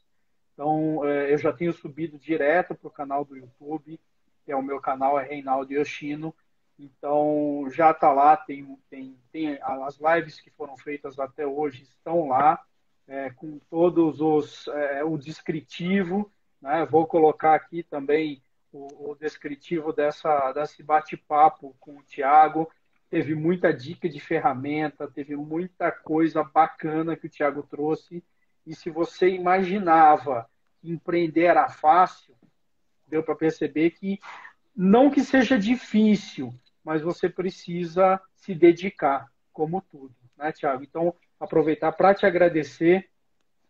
[0.53, 3.99] Então, é, eu já tenho subido direto para o canal do YouTube,
[4.45, 6.33] que é o meu canal, é Reinaldo Yoshino.
[6.77, 12.27] Então, já está lá, tem, tem, tem as lives que foram feitas até hoje estão
[12.27, 12.59] lá,
[13.07, 16.85] é, com todos os, é, o descritivo, né?
[16.85, 22.71] Vou colocar aqui também o, o descritivo dessa, desse bate-papo com o Tiago,
[23.09, 28.23] teve muita dica de ferramenta, teve muita coisa bacana que o Tiago trouxe.
[28.65, 30.49] E se você imaginava
[30.81, 32.33] que empreender era fácil,
[33.05, 34.19] deu para perceber que
[34.75, 36.51] não que seja difícil,
[36.83, 40.83] mas você precisa se dedicar, como tudo, né, Tiago?
[40.83, 43.09] Então, aproveitar para te agradecer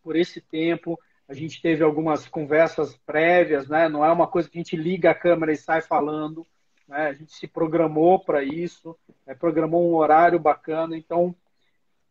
[0.03, 0.99] por esse tempo.
[1.27, 3.87] A gente teve algumas conversas prévias, né?
[3.87, 6.45] Não é uma coisa que a gente liga a câmera e sai falando.
[6.87, 7.07] Né?
[7.07, 9.33] A gente se programou para isso, né?
[9.33, 10.97] programou um horário bacana.
[10.97, 11.35] Então,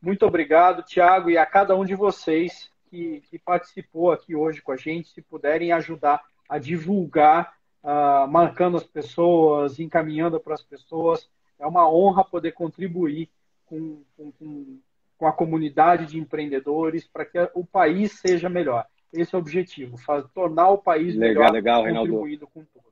[0.01, 4.73] muito obrigado, Tiago, e a cada um de vocês que, que, participou aqui hoje com
[4.73, 11.29] a gente, se puderem ajudar a divulgar, uh, marcando as pessoas, encaminhando para as pessoas.
[11.59, 13.29] É uma honra poder contribuir
[13.67, 14.79] com, com,
[15.17, 18.87] com a comunidade de empreendedores para que o país seja melhor.
[19.13, 22.85] Esse é o objetivo, faz, tornar o país legal, melhor, legal, contribuindo com tudo.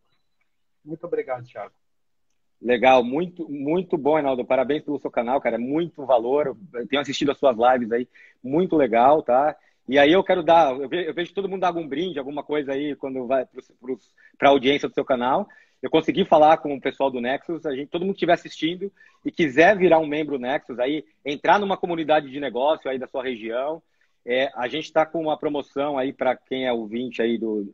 [0.84, 1.72] Muito obrigado, Thiago.
[2.60, 4.44] Legal, muito, muito bom, Reinaldo.
[4.44, 5.56] Parabéns pelo seu canal, cara.
[5.56, 6.56] É muito valor.
[6.74, 8.06] Eu tenho assistido as suas lives aí,
[8.42, 9.56] muito legal, tá?
[9.90, 12.94] E aí eu quero dar, eu vejo, todo mundo dar algum brinde, alguma coisa aí
[12.94, 13.44] quando vai
[14.38, 15.48] para a audiência do seu canal.
[15.82, 18.92] Eu consegui falar com o pessoal do Nexus, a gente, todo mundo que estiver assistindo
[19.24, 23.24] e quiser virar um membro Nexus aí, entrar numa comunidade de negócio aí da sua
[23.24, 23.82] região,
[24.24, 27.68] é, a gente está com uma promoção aí para quem é ouvinte aí do,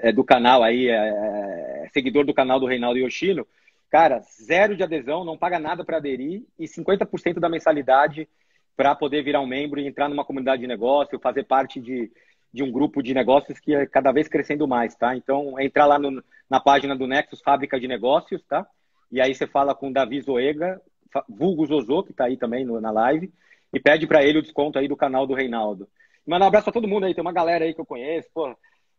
[0.00, 3.46] é, do canal aí, é, é seguidor do canal do Reinaldo Yoshino.
[3.88, 8.28] Cara, zero de adesão, não paga nada para aderir e 50% da mensalidade
[8.76, 12.10] para poder virar um membro e entrar numa comunidade de negócio, fazer parte de,
[12.52, 15.16] de um grupo de negócios que é cada vez crescendo mais, tá?
[15.16, 18.66] Então, entrar lá no, na página do Nexus Fábrica de Negócios, tá?
[19.10, 20.80] E aí você fala com o Davi Zoega,
[21.28, 23.32] vulgo Zozô, que está aí também no, na live,
[23.72, 25.88] e pede para ele o desconto aí do canal do Reinaldo.
[26.26, 28.54] Manda um abraço para todo mundo aí, tem uma galera aí que eu conheço, pô.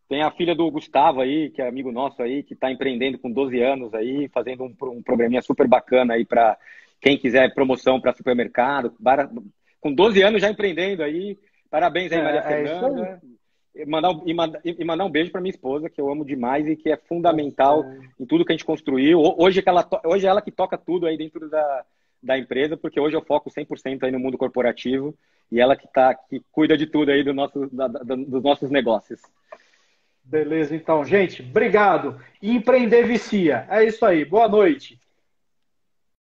[0.10, 3.30] Tem a filha do Gustavo aí, que é amigo nosso aí, que está empreendendo com
[3.30, 6.58] 12 anos aí, fazendo um, um programinha super bacana aí para
[7.02, 8.94] quem quiser promoção para supermercado.
[9.80, 11.38] Com 12 anos já empreendendo aí.
[11.70, 13.22] Parabéns aí, é, Maria é Fernanda.
[13.76, 14.12] E mandar,
[14.66, 16.98] e, e mandar um beijo para minha esposa, que eu amo demais e que é
[16.98, 18.00] fundamental é.
[18.20, 19.22] em tudo que a gente construiu.
[19.38, 21.86] Hoje, é que ela, hoje é ela que toca tudo aí dentro da,
[22.22, 25.16] da empresa, porque hoje eu foco 100% aí no mundo corporativo
[25.52, 28.72] e ela que, tá, que cuida de tudo aí do nosso, da, da, dos nossos
[28.72, 29.22] negócios.
[30.24, 31.42] Beleza, então, gente.
[31.42, 32.20] Obrigado.
[32.42, 33.66] Empreender vicia.
[33.70, 34.26] É isso aí.
[34.26, 35.00] Boa noite.